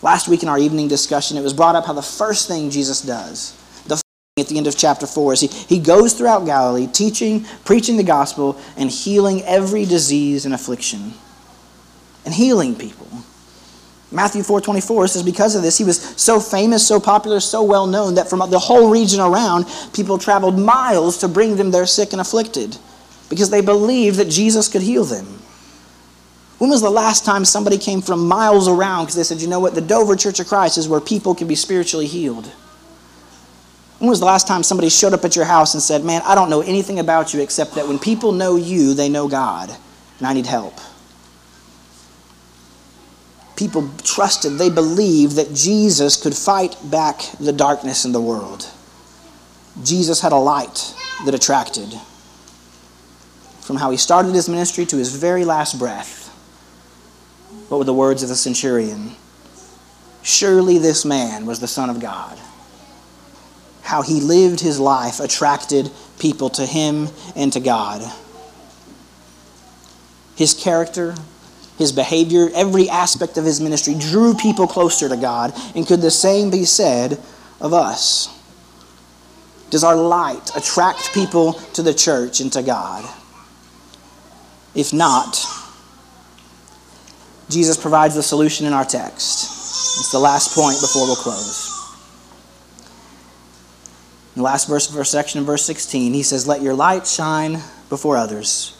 Last 0.01 0.29
week 0.29 0.43
in 0.43 0.49
our 0.49 0.59
evening 0.59 0.87
discussion, 0.89 1.37
it 1.37 1.43
was 1.43 1.53
brought 1.53 1.75
up 1.75 1.87
how 1.87 1.93
the 1.93 2.03
first 2.03 2.47
thing 2.47 2.71
Jesus 2.71 3.01
does, 3.01 3.57
the 3.87 4.01
at 4.39 4.47
the 4.47 4.57
end 4.57 4.69
of 4.69 4.77
chapter 4.77 5.07
4, 5.07 5.33
is 5.33 5.41
he, 5.41 5.49
he 5.49 5.79
goes 5.81 6.15
throughout 6.15 6.47
Galilee 6.47 6.87
teaching, 6.87 7.45
preaching 7.65 7.97
the 7.97 8.05
gospel, 8.05 8.61
and 8.77 8.91
healing 8.91 9.43
every 9.43 9.85
disease 9.85 10.45
and 10.45 10.55
affliction. 10.55 11.13
And 12.25 12.33
healing 12.33 12.77
people. 12.77 13.09
Matthew 14.11 14.43
4:24 14.43 15.11
says 15.11 15.23
because 15.23 15.55
of 15.55 15.63
this 15.63 15.77
he 15.77 15.85
was 15.85 16.01
so 16.17 16.41
famous, 16.41 16.87
so 16.87 16.99
popular, 16.99 17.41
so 17.41 17.63
well 17.63 17.87
known 17.87 18.15
that 18.15 18.31
from 18.31 18.39
the 18.51 18.59
whole 18.59 18.89
region 18.89 19.21
around 19.21 19.67
people 19.93 20.17
traveled 20.17 20.59
miles 20.59 21.19
to 21.19 21.29
bring 21.29 21.57
them 21.57 21.71
their 21.73 21.87
sick 21.87 22.13
and 22.13 22.21
afflicted 22.21 22.77
because 23.29 23.51
they 23.51 23.61
believed 23.61 24.17
that 24.17 24.31
Jesus 24.31 24.69
could 24.69 24.81
heal 24.81 25.05
them. 25.05 25.38
When 26.59 26.71
was 26.71 26.83
the 26.83 26.91
last 26.91 27.25
time 27.25 27.45
somebody 27.45 27.79
came 27.79 28.03
from 28.03 28.27
miles 28.27 28.67
around 28.67 29.05
because 29.05 29.15
they 29.15 29.23
said, 29.23 29.41
you 29.41 29.47
know 29.47 29.61
what, 29.61 29.75
the 29.75 29.81
Dover 29.81 30.17
Church 30.17 30.41
of 30.41 30.49
Christ 30.49 30.77
is 30.77 30.89
where 30.89 31.01
people 31.01 31.35
can 31.35 31.47
be 31.47 31.55
spiritually 31.55 32.07
healed? 32.07 32.47
When 33.99 34.11
was 34.11 34.21
the 34.21 34.27
last 34.27 34.47
time 34.47 34.63
somebody 34.63 34.89
showed 34.89 35.13
up 35.13 35.25
at 35.25 35.37
your 35.37 35.45
house 35.45 35.75
and 35.75 35.83
said, 35.83 36.05
man, 36.05 36.23
I 36.25 36.35
don't 36.35 36.51
know 36.51 36.61
anything 36.61 36.99
about 36.99 37.33
you 37.33 37.41
except 37.41 37.75
that 37.75 37.87
when 37.87 37.99
people 37.99 38.33
know 38.33 38.57
you, 38.57 38.95
they 38.95 39.09
know 39.09 39.29
God, 39.29 39.71
and 40.19 40.27
I 40.27 40.33
need 40.33 40.47
help? 40.47 40.75
People 43.57 43.91
trusted, 44.05 44.53
they 44.53 44.71
believed 44.71 45.35
that 45.37 45.53
Jesus 45.53 46.21
could 46.21 46.37
fight 46.37 46.77
back 46.85 47.23
the 47.41 47.53
darkness 47.53 48.05
in 48.05 48.13
the 48.13 48.21
world. 48.21 48.69
Jesus 49.83 50.21
had 50.21 50.33
a 50.33 50.37
light 50.37 50.95
that 51.25 51.35
attracted. 51.35 51.93
From 53.61 53.77
how 53.77 53.91
he 53.91 53.97
started 53.97 54.33
his 54.33 54.49
ministry 54.49 54.87
to 54.87 54.97
his 54.97 55.15
very 55.15 55.45
last 55.45 55.79
breath, 55.79 56.28
what 57.69 57.79
were 57.79 57.85
the 57.85 57.95
words 57.95 58.23
of 58.23 58.29
the 58.29 58.37
centurion? 58.37 59.13
Surely 60.23 60.79
this 60.79 61.05
man 61.05 61.47
was 61.47 61.61
the 61.61 61.69
Son 61.69 61.91
of 61.91 62.01
God. 62.01 62.39
How 63.83 64.03
he 64.03 64.21
lived 64.21 64.61
his 64.61 64.79
life 64.79 65.21
attracted 65.21 65.91
people 66.19 66.51
to 66.51 66.67
him 66.67 67.09
and 67.37 67.53
to 67.53 67.61
God. 67.61 68.03
His 70.37 70.55
character, 70.55 71.15
his 71.79 71.93
behavior, 71.93 72.49
every 72.55 72.89
aspect 72.89 73.37
of 73.39 73.45
his 73.45 73.61
ministry 73.61 73.95
drew 73.95 74.35
people 74.35 74.67
closer 74.67 75.09
to 75.09 75.17
God. 75.17 75.53
And 75.75 75.87
could 75.87 76.01
the 76.01 76.11
same 76.11 76.51
be 76.51 76.65
said 76.65 77.19
of 77.61 77.73
us? 77.73 78.35
Does 79.71 79.85
our 79.85 79.97
light 79.97 80.51
attract 80.57 81.13
people 81.13 81.55
to 81.75 81.83
the 81.83 81.93
church 81.93 82.41
and 82.41 82.53
to 82.53 82.63
God? 82.63 83.09
If 84.75 84.93
not, 84.93 85.45
Jesus 87.49 87.77
provides 87.77 88.15
the 88.15 88.23
solution 88.23 88.67
in 88.67 88.73
our 88.73 88.85
text. 88.85 89.45
It's 90.01 90.13
the 90.13 90.19
last 90.19 90.55
point 90.55 90.81
before 90.81 91.07
we'll 91.07 91.17
close. 91.17 91.75
In 94.35 94.41
the 94.41 94.45
last 94.45 94.69
verse, 94.69 94.89
verse 94.89 95.11
section 95.11 95.45
verse 95.45 95.65
16, 95.65 96.15
he 96.15 96.23
says, 96.23 96.47
Let 96.47 96.63
your 96.63 96.75
light 96.75 97.07
shine 97.07 97.63
before 97.89 98.17
others, 98.17 98.77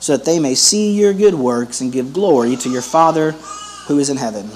so 0.00 0.16
that 0.16 0.24
they 0.24 0.38
may 0.40 0.54
see 0.54 0.98
your 0.98 1.12
good 1.12 1.34
works 1.34 1.80
and 1.80 1.92
give 1.92 2.12
glory 2.12 2.56
to 2.56 2.70
your 2.70 2.82
Father 2.82 3.32
who 3.86 3.98
is 3.98 4.10
in 4.10 4.16
heaven. 4.16 4.50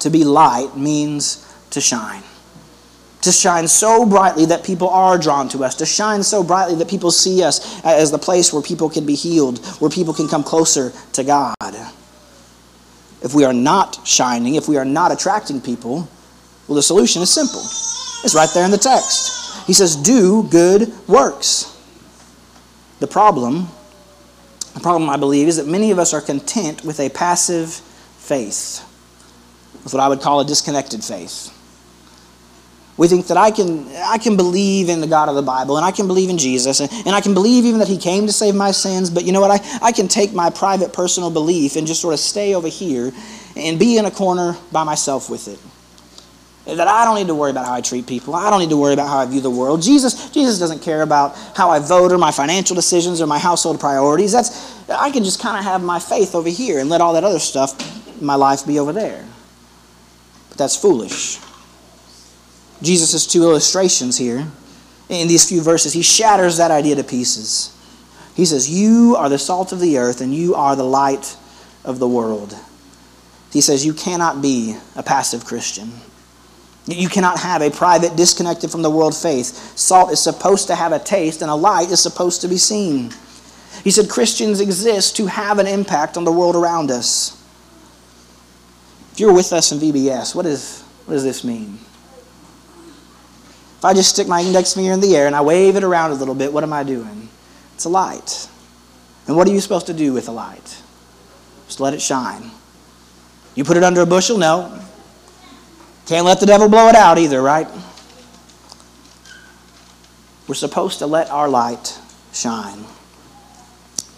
To 0.00 0.10
be 0.10 0.24
light 0.24 0.76
means 0.76 1.46
to 1.70 1.80
shine. 1.80 2.22
to 3.22 3.32
shine 3.32 3.68
so 3.68 4.06
brightly 4.06 4.46
that 4.46 4.64
people 4.64 4.88
are 4.88 5.18
drawn 5.18 5.48
to 5.50 5.64
us, 5.64 5.74
to 5.76 5.86
shine 5.86 6.22
so 6.22 6.42
brightly 6.42 6.74
that 6.76 6.88
people 6.88 7.10
see 7.10 7.42
us 7.42 7.84
as 7.84 8.10
the 8.10 8.18
place 8.18 8.52
where 8.52 8.62
people 8.62 8.88
can 8.88 9.04
be 9.04 9.14
healed, 9.14 9.64
where 9.80 9.90
people 9.90 10.14
can 10.14 10.28
come 10.28 10.44
closer 10.44 10.92
to 11.12 11.24
God. 11.24 11.54
If 13.22 13.34
we 13.34 13.44
are 13.44 13.52
not 13.52 14.06
shining, 14.06 14.54
if 14.54 14.68
we 14.68 14.76
are 14.76 14.84
not 14.84 15.12
attracting 15.12 15.60
people, 15.60 16.08
well, 16.66 16.76
the 16.76 16.82
solution 16.82 17.22
is 17.22 17.32
simple. 17.32 17.60
It's 18.24 18.34
right 18.34 18.48
there 18.52 18.64
in 18.64 18.70
the 18.70 18.78
text. 18.78 19.66
He 19.66 19.72
says, 19.72 19.96
Do 19.96 20.44
good 20.44 20.92
works. 21.08 21.74
The 23.00 23.06
problem, 23.06 23.68
the 24.74 24.80
problem, 24.80 25.08
I 25.08 25.16
believe, 25.16 25.48
is 25.48 25.56
that 25.56 25.66
many 25.66 25.90
of 25.90 25.98
us 25.98 26.12
are 26.12 26.20
content 26.20 26.84
with 26.84 27.00
a 27.00 27.08
passive 27.08 27.74
faith, 28.18 28.84
with 29.84 29.94
what 29.94 30.00
I 30.00 30.08
would 30.08 30.20
call 30.20 30.40
a 30.40 30.44
disconnected 30.44 31.02
faith. 31.02 31.54
We 32.98 33.06
think 33.06 33.28
that 33.28 33.36
I 33.36 33.52
can, 33.52 33.86
I 33.96 34.18
can 34.18 34.36
believe 34.36 34.88
in 34.88 35.00
the 35.00 35.06
God 35.06 35.28
of 35.28 35.36
the 35.36 35.42
Bible 35.42 35.76
and 35.76 35.86
I 35.86 35.92
can 35.92 36.08
believe 36.08 36.30
in 36.30 36.36
Jesus 36.36 36.80
and, 36.80 36.90
and 37.06 37.10
I 37.10 37.20
can 37.20 37.32
believe 37.32 37.64
even 37.64 37.78
that 37.78 37.86
He 37.86 37.96
came 37.96 38.26
to 38.26 38.32
save 38.32 38.56
my 38.56 38.72
sins, 38.72 39.08
but 39.08 39.24
you 39.24 39.30
know 39.30 39.40
what? 39.40 39.52
I, 39.52 39.88
I 39.88 39.92
can 39.92 40.08
take 40.08 40.32
my 40.32 40.50
private 40.50 40.92
personal 40.92 41.30
belief 41.30 41.76
and 41.76 41.86
just 41.86 42.02
sort 42.02 42.12
of 42.12 42.20
stay 42.20 42.56
over 42.56 42.66
here 42.66 43.12
and 43.56 43.78
be 43.78 43.98
in 43.98 44.04
a 44.04 44.10
corner 44.10 44.56
by 44.72 44.82
myself 44.82 45.30
with 45.30 45.46
it. 45.46 45.60
That 46.76 46.88
I 46.88 47.04
don't 47.04 47.14
need 47.14 47.28
to 47.28 47.34
worry 47.34 47.50
about 47.50 47.66
how 47.66 47.72
I 47.72 47.80
treat 47.80 48.06
people. 48.06 48.34
I 48.34 48.50
don't 48.50 48.60
need 48.60 48.68
to 48.70 48.76
worry 48.76 48.92
about 48.92 49.08
how 49.08 49.18
I 49.18 49.26
view 49.26 49.40
the 49.40 49.48
world. 49.48 49.80
Jesus, 49.80 50.28
Jesus 50.30 50.58
doesn't 50.58 50.82
care 50.82 51.00
about 51.00 51.34
how 51.56 51.70
I 51.70 51.78
vote 51.78 52.12
or 52.12 52.18
my 52.18 52.30
financial 52.30 52.76
decisions 52.76 53.22
or 53.22 53.26
my 53.26 53.38
household 53.38 53.80
priorities. 53.80 54.32
That's 54.32 54.76
I 54.90 55.10
can 55.10 55.24
just 55.24 55.40
kind 55.40 55.56
of 55.56 55.64
have 55.64 55.82
my 55.82 55.98
faith 55.98 56.34
over 56.34 56.48
here 56.48 56.78
and 56.80 56.90
let 56.90 57.00
all 57.00 57.14
that 57.14 57.24
other 57.24 57.38
stuff 57.38 58.20
my 58.20 58.34
life 58.34 58.66
be 58.66 58.78
over 58.78 58.92
there. 58.92 59.24
But 60.50 60.58
that's 60.58 60.76
foolish. 60.76 61.38
Jesus' 62.82 63.26
two 63.26 63.42
illustrations 63.42 64.16
here, 64.16 64.46
in 65.08 65.28
these 65.28 65.48
few 65.48 65.62
verses, 65.62 65.92
he 65.92 66.02
shatters 66.02 66.58
that 66.58 66.70
idea 66.70 66.96
to 66.96 67.04
pieces. 67.04 67.74
He 68.34 68.44
says, 68.44 68.70
You 68.70 69.16
are 69.18 69.28
the 69.28 69.38
salt 69.38 69.72
of 69.72 69.80
the 69.80 69.98
earth 69.98 70.20
and 70.20 70.34
you 70.34 70.54
are 70.54 70.76
the 70.76 70.84
light 70.84 71.36
of 71.84 71.98
the 71.98 72.08
world. 72.08 72.54
He 73.52 73.60
says, 73.60 73.84
You 73.84 73.94
cannot 73.94 74.42
be 74.42 74.76
a 74.94 75.02
passive 75.02 75.44
Christian. 75.44 75.92
You 76.86 77.08
cannot 77.08 77.40
have 77.40 77.60
a 77.60 77.70
private, 77.70 78.16
disconnected 78.16 78.70
from 78.70 78.82
the 78.82 78.90
world 78.90 79.14
faith. 79.14 79.76
Salt 79.76 80.10
is 80.10 80.20
supposed 80.20 80.68
to 80.68 80.74
have 80.74 80.92
a 80.92 80.98
taste, 80.98 81.42
and 81.42 81.50
a 81.50 81.54
light 81.54 81.90
is 81.90 82.00
supposed 82.00 82.40
to 82.42 82.48
be 82.48 82.56
seen. 82.56 83.10
He 83.84 83.90
said 83.90 84.08
Christians 84.08 84.60
exist 84.60 85.16
to 85.16 85.26
have 85.26 85.58
an 85.58 85.66
impact 85.66 86.16
on 86.16 86.24
the 86.24 86.32
world 86.32 86.56
around 86.56 86.90
us. 86.90 87.34
If 89.12 89.20
you're 89.20 89.34
with 89.34 89.52
us 89.52 89.72
in 89.72 89.78
VBS, 89.78 90.34
what, 90.34 90.46
is, 90.46 90.80
what 91.04 91.14
does 91.14 91.24
this 91.24 91.44
mean? 91.44 91.78
If 93.78 93.84
I 93.84 93.94
just 93.94 94.10
stick 94.10 94.26
my 94.26 94.40
index 94.40 94.74
finger 94.74 94.92
in 94.92 95.00
the 95.00 95.16
air 95.16 95.26
and 95.28 95.36
I 95.36 95.40
wave 95.40 95.76
it 95.76 95.84
around 95.84 96.10
a 96.10 96.14
little 96.14 96.34
bit, 96.34 96.52
what 96.52 96.64
am 96.64 96.72
I 96.72 96.82
doing? 96.82 97.28
It's 97.74 97.84
a 97.84 97.88
light. 97.88 98.48
And 99.28 99.36
what 99.36 99.46
are 99.46 99.52
you 99.52 99.60
supposed 99.60 99.86
to 99.86 99.94
do 99.94 100.12
with 100.12 100.28
a 100.28 100.32
light? 100.32 100.82
Just 101.66 101.78
let 101.78 101.94
it 101.94 102.02
shine. 102.02 102.50
You 103.54 103.62
put 103.62 103.76
it 103.76 103.84
under 103.84 104.00
a 104.00 104.06
bushel? 104.06 104.36
No. 104.36 104.80
Can't 106.06 106.26
let 106.26 106.40
the 106.40 106.46
devil 106.46 106.68
blow 106.68 106.88
it 106.88 106.96
out 106.96 107.18
either, 107.18 107.40
right? 107.40 107.68
We're 110.48 110.54
supposed 110.54 110.98
to 111.00 111.06
let 111.06 111.30
our 111.30 111.48
light 111.48 112.00
shine. 112.32 112.84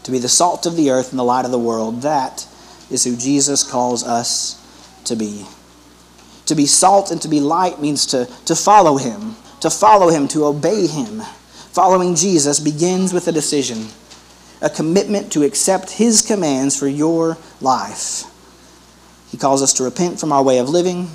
To 0.05 0.11
be 0.11 0.19
the 0.19 0.29
salt 0.29 0.65
of 0.65 0.77
the 0.77 0.91
earth 0.91 1.11
and 1.11 1.19
the 1.19 1.25
light 1.25 1.45
of 1.45 1.51
the 1.51 1.59
world. 1.59 2.03
That 2.03 2.47
is 2.91 3.05
who 3.05 3.17
Jesus 3.17 3.69
calls 3.69 4.05
us 4.05 4.57
to 5.05 5.17
be. 5.17 5.45
To 6.47 6.55
be 6.55 6.67
salt 6.67 7.11
and 7.11 7.21
to 7.23 7.29
be 7.29 7.41
light 7.41 7.81
means 7.81 8.07
to, 8.07 8.27
to 8.47 8.55
follow 8.55 8.97
him, 8.97 9.37
to 9.61 9.71
follow 9.71 10.09
him, 10.09 10.29
to 10.29 10.45
obey 10.45 10.87
him. 10.87 11.21
Following 11.73 12.15
Jesus 12.15 12.59
begins 12.59 13.13
with 13.13 13.29
a 13.29 13.33
decision, 13.33 13.87
a 14.61 14.71
commitment 14.71 15.33
to 15.33 15.45
accept 15.45 15.91
his 15.91 16.23
commands 16.23 16.79
for 16.79 16.89
your 16.89 17.39
life. 17.61 18.25
He 19.31 19.37
calls 19.37 19.63
us 19.63 19.73
to 19.75 19.85
repent 19.85 20.19
from 20.19 20.33
our 20.33 20.43
way 20.43 20.59
of 20.59 20.69
living, 20.69 21.09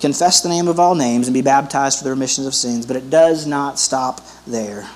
confess 0.00 0.40
the 0.40 0.48
name 0.48 0.68
of 0.68 0.80
all 0.80 0.94
names, 0.94 1.26
and 1.26 1.34
be 1.34 1.42
baptized 1.42 1.98
for 1.98 2.04
the 2.04 2.10
remission 2.10 2.46
of 2.46 2.54
sins, 2.54 2.86
but 2.86 2.96
it 2.96 3.10
does 3.10 3.46
not 3.46 3.78
stop 3.78 4.22
there. 4.46 4.88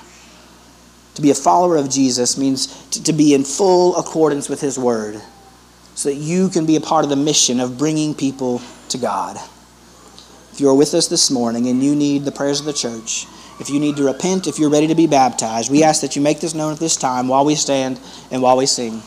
To 1.15 1.21
be 1.21 1.31
a 1.31 1.35
follower 1.35 1.77
of 1.77 1.89
Jesus 1.89 2.37
means 2.37 2.67
to, 2.89 3.13
be 3.13 3.33
in 3.33 3.45
full 3.45 3.95
accordance 3.95 4.49
with 4.49 4.59
his 4.59 4.77
word 4.77 5.21
so 5.93 6.09
that 6.09 6.15
you 6.15 6.49
can 6.49 6.65
be 6.65 6.75
a 6.75 6.81
part 6.81 7.05
of 7.05 7.09
the 7.09 7.15
mission 7.15 7.61
of 7.61 7.77
bringing 7.77 8.13
people 8.13 8.61
to 8.89 8.97
God. 8.97 9.37
If 10.55 10.61
you 10.61 10.69
are 10.69 10.73
with 10.73 10.93
us 10.93 11.09
this 11.09 11.29
morning 11.29 11.67
and 11.67 11.83
you 11.83 11.93
need 11.93 12.23
the 12.23 12.31
prayers 12.31 12.61
of 12.61 12.65
the 12.65 12.71
church, 12.71 13.27
if 13.59 13.69
you 13.69 13.77
need 13.77 13.97
to 13.97 14.05
repent, 14.05 14.47
if 14.47 14.57
you're 14.57 14.69
ready 14.69 14.87
to 14.87 14.95
be 14.95 15.05
baptized, 15.05 15.69
we 15.69 15.83
ask 15.83 15.99
that 15.99 16.15
you 16.15 16.21
make 16.21 16.39
this 16.39 16.53
known 16.53 16.71
at 16.71 16.79
this 16.79 16.95
time 16.95 17.27
while 17.27 17.43
we 17.43 17.55
stand 17.55 17.99
and 18.31 18.41
while 18.41 18.55
we 18.55 18.65
sing. 18.65 19.01